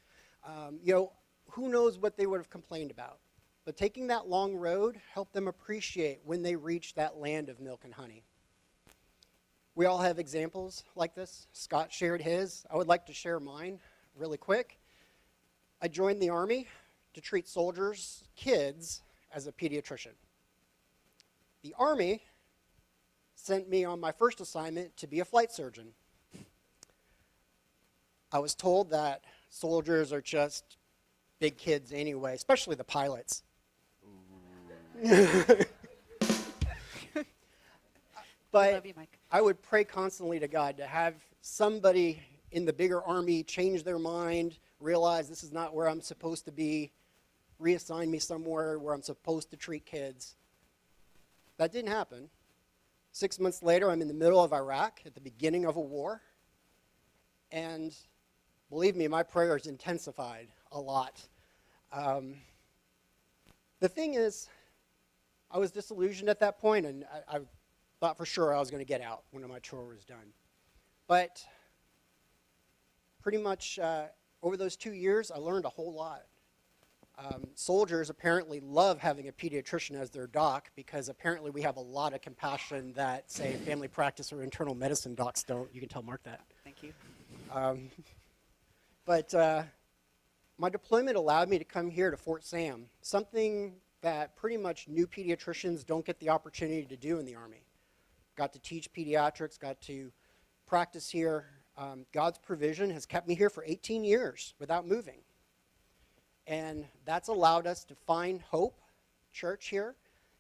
Um, 0.47 0.79
you 0.83 0.95
know, 0.95 1.13
who 1.51 1.69
knows 1.69 1.99
what 1.99 2.17
they 2.17 2.25
would 2.25 2.39
have 2.39 2.49
complained 2.49 2.91
about. 2.91 3.19
But 3.67 3.77
taking 3.77 4.07
that 4.07 4.29
long 4.29 4.57
road 4.57 4.99
helped 5.13 5.35
them 5.35 5.47
appreciate 5.47 6.21
when 6.25 6.43
they 6.43 6.57
reached 6.57 6.97
that 6.97 7.19
land 7.19 7.51
of 7.51 7.61
milk 7.61 7.83
and 7.85 7.93
honey. 7.93 8.25
We 9.75 9.85
all 9.85 9.99
have 9.99 10.19
examples 10.19 10.85
like 10.97 11.15
this. 11.15 11.47
Scott 11.53 11.93
shared 11.93 12.23
his. 12.23 12.65
I 12.71 12.77
would 12.77 12.89
like 12.89 13.05
to 13.07 13.13
share 13.13 13.41
mine 13.41 13.79
really 14.17 14.39
quick. 14.39 14.79
I 15.83 15.89
joined 15.89 16.23
the 16.23 16.31
Army 16.31 16.69
to 17.13 17.21
treat 17.21 17.47
soldiers' 17.47 18.25
kids 18.37 19.03
as 19.35 19.47
a 19.47 19.53
pediatrician. 19.53 20.13
The 21.63 21.75
Army 21.79 22.23
sent 23.45 23.69
me 23.69 23.85
on 23.85 24.01
my 24.01 24.11
first 24.11 24.41
assignment 24.41 24.97
to 24.97 25.07
be 25.07 25.21
a 25.21 25.25
flight 25.25 25.53
surgeon. 25.53 25.89
I 28.33 28.39
was 28.39 28.55
told 28.55 28.91
that 28.91 29.23
soldiers 29.51 30.15
are 30.15 30.23
just 30.23 30.79
big 31.41 31.59
kids 31.59 31.93
anyway, 31.93 32.35
especially 32.35 32.75
the 32.75 32.85
pilots. 32.85 33.43
but 38.51 38.87
you. 38.87 38.95
I 39.31 39.43
would 39.43 39.61
pray 39.61 39.85
constantly 39.85 40.41
to 40.41 40.49
God 40.49 40.79
to 40.79 40.87
have 40.87 41.15
somebody 41.43 42.23
in 42.51 42.65
the 42.65 42.73
bigger 42.73 43.03
army 43.03 43.43
change 43.43 43.85
their 43.85 43.99
mind, 43.99 44.59
realize 44.81 45.29
this 45.29 45.45
is 45.45 45.53
not 45.53 45.75
where 45.75 45.87
I'm 45.87 46.01
supposed 46.01 46.47
to 46.47 46.53
be, 46.53 46.93
reassign 47.61 48.09
me 48.09 48.21
somewhere 48.21 48.79
where 48.79 48.95
I'm 48.95 49.03
supposed 49.03 49.51
to 49.51 49.59
treat 49.59 49.85
kids. 49.85 50.35
That 51.59 51.73
didn't 51.73 51.91
happen. 51.91 52.31
Six 53.15 53.39
months 53.39 53.63
later, 53.63 53.93
I'm 53.93 54.03
in 54.03 54.09
the 54.09 54.13
middle 54.13 54.43
of 54.43 54.53
Iraq 54.53 55.03
at 55.07 55.15
the 55.15 55.21
beginning 55.21 55.67
of 55.67 55.77
a 55.77 55.81
war. 55.81 56.21
And 57.53 57.95
believe 58.71 58.97
me, 58.97 59.07
my 59.07 59.23
prayers 59.23 59.69
intensified 59.69 60.49
a 60.73 60.81
lot. 60.81 61.23
Um, 61.93 62.35
the 63.79 63.89
thing 63.89 64.15
is, 64.15 64.49
I 65.49 65.59
was 65.59 65.71
disillusioned 65.71 66.29
at 66.29 66.41
that 66.41 66.59
point, 66.59 66.87
and 66.87 67.05
I, 67.31 67.37
I 67.37 67.41
thought 68.01 68.17
for 68.17 68.27
sure 68.27 68.53
I 68.53 68.59
was 68.59 68.69
going 68.69 68.81
to 68.81 68.85
get 68.85 69.01
out 69.01 69.23
when 69.31 69.49
my 69.49 69.61
tour 69.61 69.85
was 69.85 70.05
done. 70.05 70.33
But 71.07 71.41
pretty 73.23 73.39
much 73.39 73.79
uh, 73.79 74.07
over 74.43 74.57
those 74.57 74.75
two 74.75 74.93
years, 74.93 75.31
I 75.31 75.39
learned 75.39 75.67
a 75.67 75.71
whole 75.71 75.95
lot. 75.95 76.23
Um, 77.17 77.47
soldiers 77.55 78.11
apparently 78.11 78.61
love 78.61 78.99
having 78.99 79.29
a 79.29 79.33
pediatrician 79.33 80.01
as 80.01 80.11
their 80.11 80.27
doc 80.27 80.71
because 80.75 81.09
apparently 81.09 81.51
we 81.51 81.63
have 81.63 81.77
a 81.77 81.81
lot 81.81 82.13
of 82.13 82.21
compassion 82.23 82.93
that, 82.95 83.31
say, 83.31 83.55
family 83.65 83.89
practice 83.89 84.33
or 84.33 84.43
internal 84.43 84.75
medicine 84.75 85.15
docs 85.15 85.45
don't. 85.45 85.73
You 85.73 85.81
can 85.81 85.89
tell 85.89 86.03
Mark 86.03 86.23
that. 86.25 86.41
Thank 86.65 86.83
you. 86.83 86.93
Um, 87.53 87.91
but 89.07 89.33
uh, 89.33 89.63
my 90.59 90.69
deployment 90.69 91.17
allowed 91.17 91.49
me 91.49 91.59
to 91.59 91.65
come 91.65 91.89
here 91.89 92.11
to 92.11 92.17
Fort 92.17 92.45
Sam, 92.45 92.87
something 93.03 93.75
that 94.03 94.37
pretty 94.37 94.57
much 94.57 94.89
new 94.89 95.07
pediatricians 95.07 95.87
don't 95.87 96.05
get 96.05 96.19
the 96.19 96.31
opportunity 96.31 96.85
to 96.85 96.97
do 96.97 97.19
in 97.19 97.27
the 97.27 97.37
Army. 97.37 97.65
Got 98.37 98.53
to 98.55 98.59
teach 98.59 98.93
pediatrics, 98.93 99.59
got 99.59 99.81
to 99.83 100.11
practice 100.67 101.09
here. 101.09 101.47
Um, 101.77 102.07
God's 102.13 102.39
provision 102.39 102.91
has 102.91 103.07
kept 103.07 103.29
me 103.29 103.35
here 103.35 103.51
for 103.51 103.65
18 103.65 104.05
years 104.05 104.55
without 104.59 104.87
moving. 104.87 105.21
And 106.47 106.85
that's 107.05 107.29
allowed 107.29 107.67
us 107.67 107.85
to 107.85 107.95
find 108.07 108.43
hope, 108.43 108.81
church 109.33 109.69
here. 109.69 109.95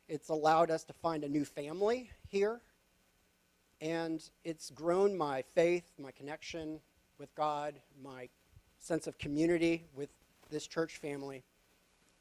It's 0.08 0.28
allowed 0.28 0.70
us 0.70 0.84
to 0.84 0.92
find 0.92 1.24
a 1.24 1.28
new 1.28 1.44
family 1.44 2.10
here. 2.28 2.60
And 3.80 4.22
it's 4.44 4.70
grown 4.70 5.16
my 5.16 5.42
faith, 5.54 5.84
my 5.98 6.10
connection, 6.10 6.80
with 7.18 7.34
God, 7.34 7.74
my 8.02 8.28
sense 8.78 9.06
of 9.06 9.18
community 9.18 9.84
with 9.94 10.10
this 10.50 10.66
church 10.66 10.98
family. 10.98 11.42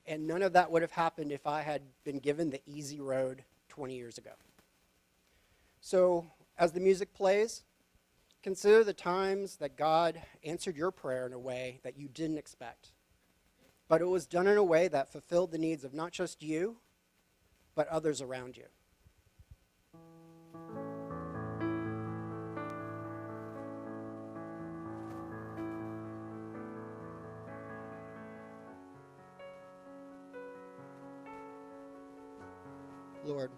And 0.05 0.27
none 0.27 0.41
of 0.41 0.53
that 0.53 0.71
would 0.71 0.81
have 0.81 0.91
happened 0.91 1.31
if 1.31 1.45
I 1.47 1.61
had 1.61 1.81
been 2.03 2.19
given 2.19 2.49
the 2.49 2.61
easy 2.65 2.99
road 2.99 3.43
20 3.69 3.95
years 3.95 4.17
ago. 4.17 4.31
So, 5.81 6.25
as 6.57 6.71
the 6.71 6.79
music 6.79 7.13
plays, 7.13 7.63
consider 8.41 8.83
the 8.83 8.93
times 8.93 9.57
that 9.57 9.77
God 9.77 10.21
answered 10.43 10.77
your 10.77 10.91
prayer 10.91 11.25
in 11.25 11.33
a 11.33 11.39
way 11.39 11.79
that 11.83 11.97
you 11.97 12.07
didn't 12.07 12.37
expect. 12.37 12.91
But 13.93 14.01
it 14.01 14.05
was 14.05 14.25
done 14.25 14.47
in 14.47 14.57
a 14.57 14.63
way 14.63 14.87
that 14.87 15.11
fulfilled 15.11 15.51
the 15.51 15.59
needs 15.59 15.83
of 15.83 15.93
not 15.93 16.11
just 16.11 16.41
you, 16.41 16.77
but 17.75 17.87
others 17.89 18.23
around 18.23 18.57
you. 18.57 18.63
Lord, 33.23 33.51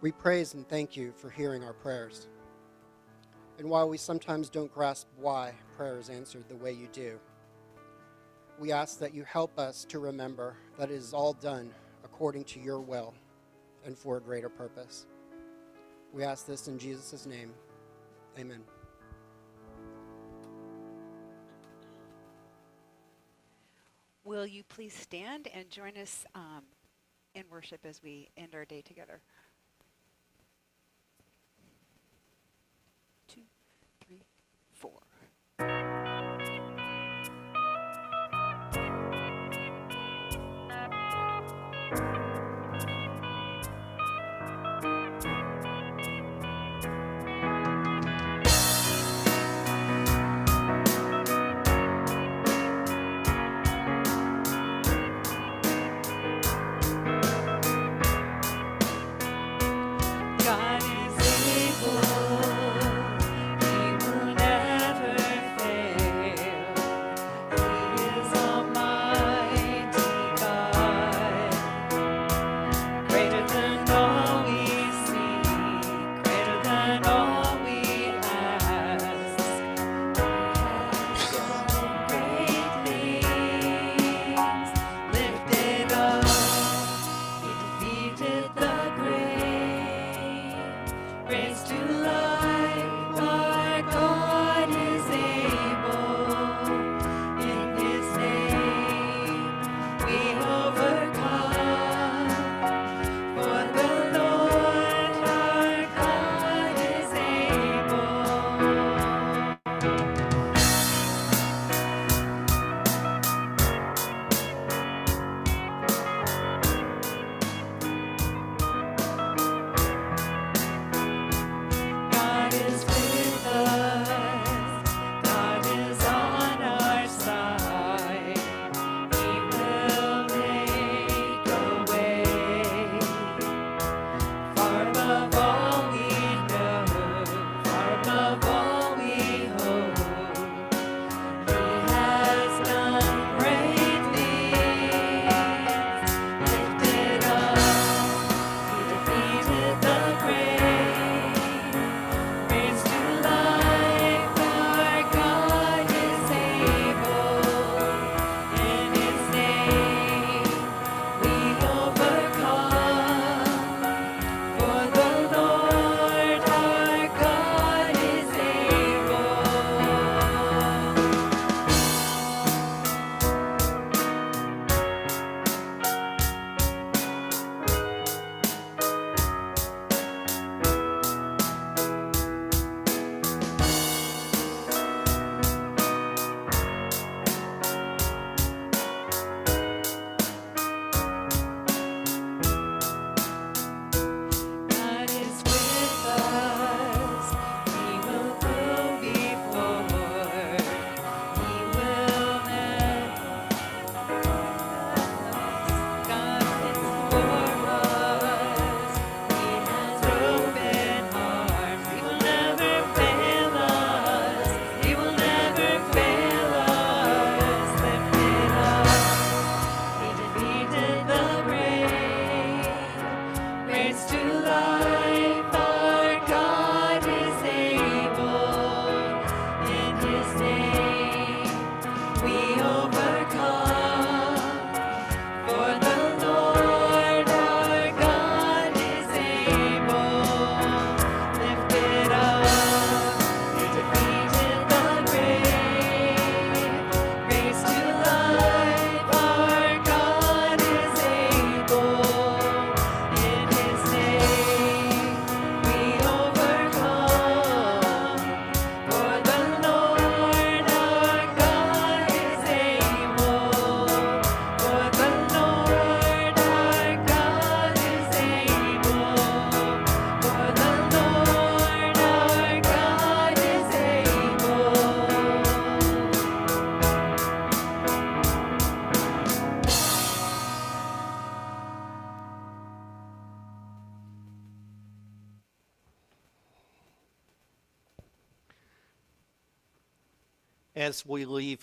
we 0.00 0.10
praise 0.10 0.54
and 0.54 0.68
thank 0.68 0.96
you 0.96 1.12
for 1.12 1.30
hearing 1.30 1.62
our 1.62 1.74
prayers. 1.74 2.26
And 3.60 3.70
while 3.70 3.88
we 3.88 3.98
sometimes 3.98 4.50
don't 4.50 4.74
grasp 4.74 5.06
why 5.16 5.52
prayer 5.76 5.96
is 5.96 6.10
answered 6.10 6.48
the 6.48 6.56
way 6.56 6.72
you 6.72 6.88
do, 6.92 7.20
we 8.58 8.72
ask 8.72 8.98
that 8.98 9.14
you 9.14 9.24
help 9.24 9.58
us 9.58 9.84
to 9.90 9.98
remember 9.98 10.54
that 10.78 10.90
it 10.90 10.94
is 10.94 11.12
all 11.12 11.34
done 11.34 11.70
according 12.04 12.44
to 12.44 12.60
your 12.60 12.80
will 12.80 13.14
and 13.84 13.96
for 13.96 14.16
a 14.16 14.20
greater 14.20 14.48
purpose. 14.48 15.06
We 16.12 16.24
ask 16.24 16.46
this 16.46 16.68
in 16.68 16.78
Jesus' 16.78 17.26
name. 17.26 17.52
Amen. 18.38 18.62
Will 24.24 24.46
you 24.46 24.64
please 24.64 24.94
stand 24.94 25.48
and 25.54 25.70
join 25.70 25.96
us 25.96 26.24
um, 26.34 26.62
in 27.34 27.44
worship 27.50 27.80
as 27.84 28.02
we 28.02 28.28
end 28.36 28.54
our 28.54 28.64
day 28.64 28.82
together? 28.82 29.20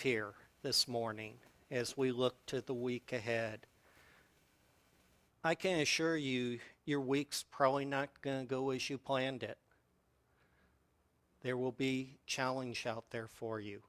Here 0.04 0.34
this 0.64 0.86
morning, 0.86 1.36
as 1.72 1.96
we 1.96 2.12
look 2.12 2.46
to 2.46 2.60
the 2.60 2.74
week 2.74 3.14
ahead, 3.14 3.66
I 5.46 5.56
can 5.56 5.80
assure 5.80 6.18
you 6.18 6.60
your 6.84 7.00
week's 7.00 7.44
probably 7.44 7.86
not 7.86 8.10
going 8.22 8.42
to 8.42 8.46
go 8.46 8.72
as 8.72 8.90
you 8.90 8.98
planned 8.98 9.44
it. 9.44 9.58
There 11.42 11.56
will 11.56 11.72
be 11.72 12.18
challenge 12.26 12.86
out 12.86 13.06
there 13.12 13.30
for 13.30 13.62
you, 13.62 13.82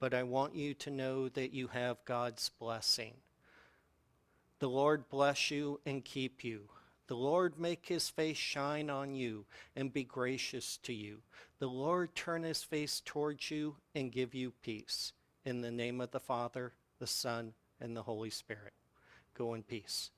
but 0.00 0.14
I 0.14 0.22
want 0.22 0.54
you 0.54 0.72
to 0.72 0.90
know 0.90 1.28
that 1.28 1.52
you 1.52 1.66
have 1.66 2.02
God's 2.06 2.48
blessing. 2.48 3.12
The 4.60 4.70
Lord 4.70 5.10
bless 5.10 5.50
you 5.50 5.80
and 5.84 6.02
keep 6.02 6.42
you. 6.44 6.62
The 7.08 7.16
Lord 7.16 7.60
make 7.60 7.84
his 7.86 8.08
face 8.08 8.38
shine 8.38 8.88
on 8.88 9.14
you 9.14 9.44
and 9.76 9.92
be 9.92 10.04
gracious 10.04 10.78
to 10.84 10.94
you. 10.94 11.18
The 11.58 11.68
Lord 11.68 12.14
turn 12.14 12.42
his 12.42 12.62
face 12.62 13.02
towards 13.04 13.50
you 13.50 13.76
and 13.94 14.10
give 14.10 14.34
you 14.34 14.54
peace. 14.62 15.12
In 15.48 15.62
the 15.62 15.70
name 15.70 16.02
of 16.02 16.10
the 16.10 16.20
Father, 16.20 16.74
the 16.98 17.06
Son, 17.06 17.54
and 17.80 17.96
the 17.96 18.02
Holy 18.02 18.28
Spirit. 18.28 18.74
Go 19.32 19.54
in 19.54 19.62
peace. 19.62 20.10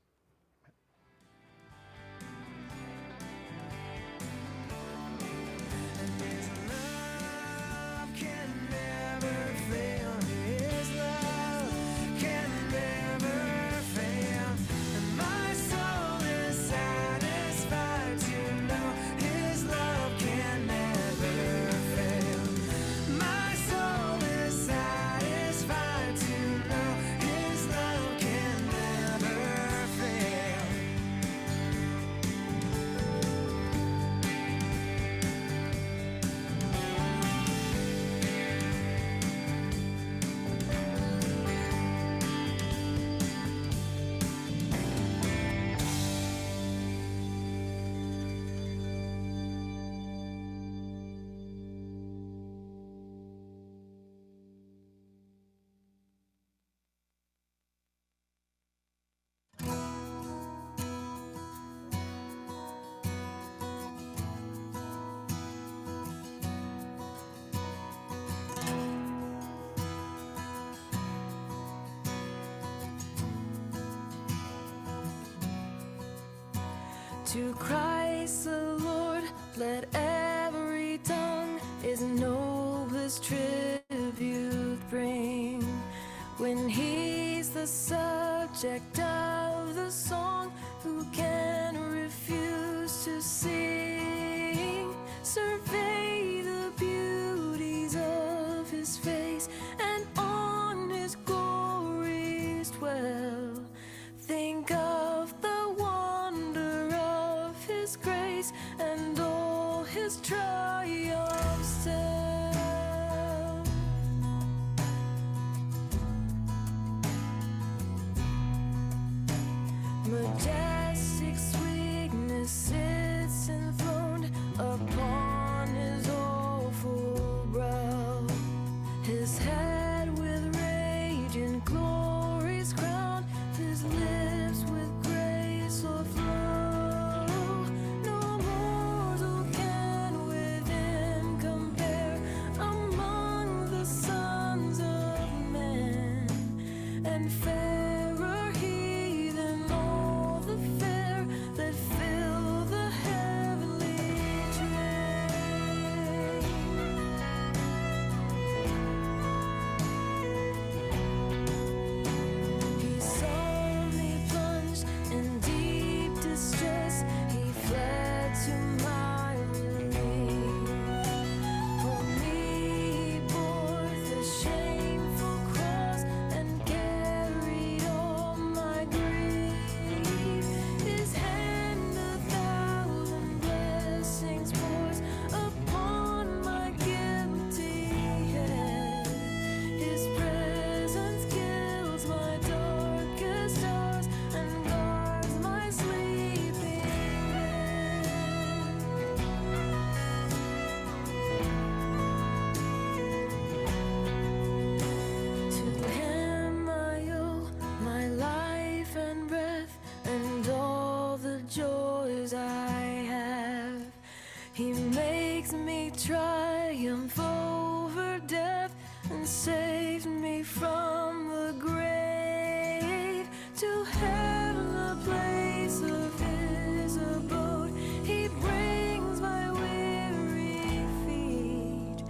To 77.35 77.55
Christ 77.61 78.47
the 78.47 78.75
Lord, 78.81 79.23
let 79.57 79.87
every 79.95 80.99
tongue 81.05 81.61
His 81.81 82.01
noblest 82.03 83.23
tribute 83.23 84.81
bring. 84.91 85.63
When 86.39 86.69
He's 86.69 87.51
the 87.51 87.69
subject 87.69 88.99
of 88.99 89.10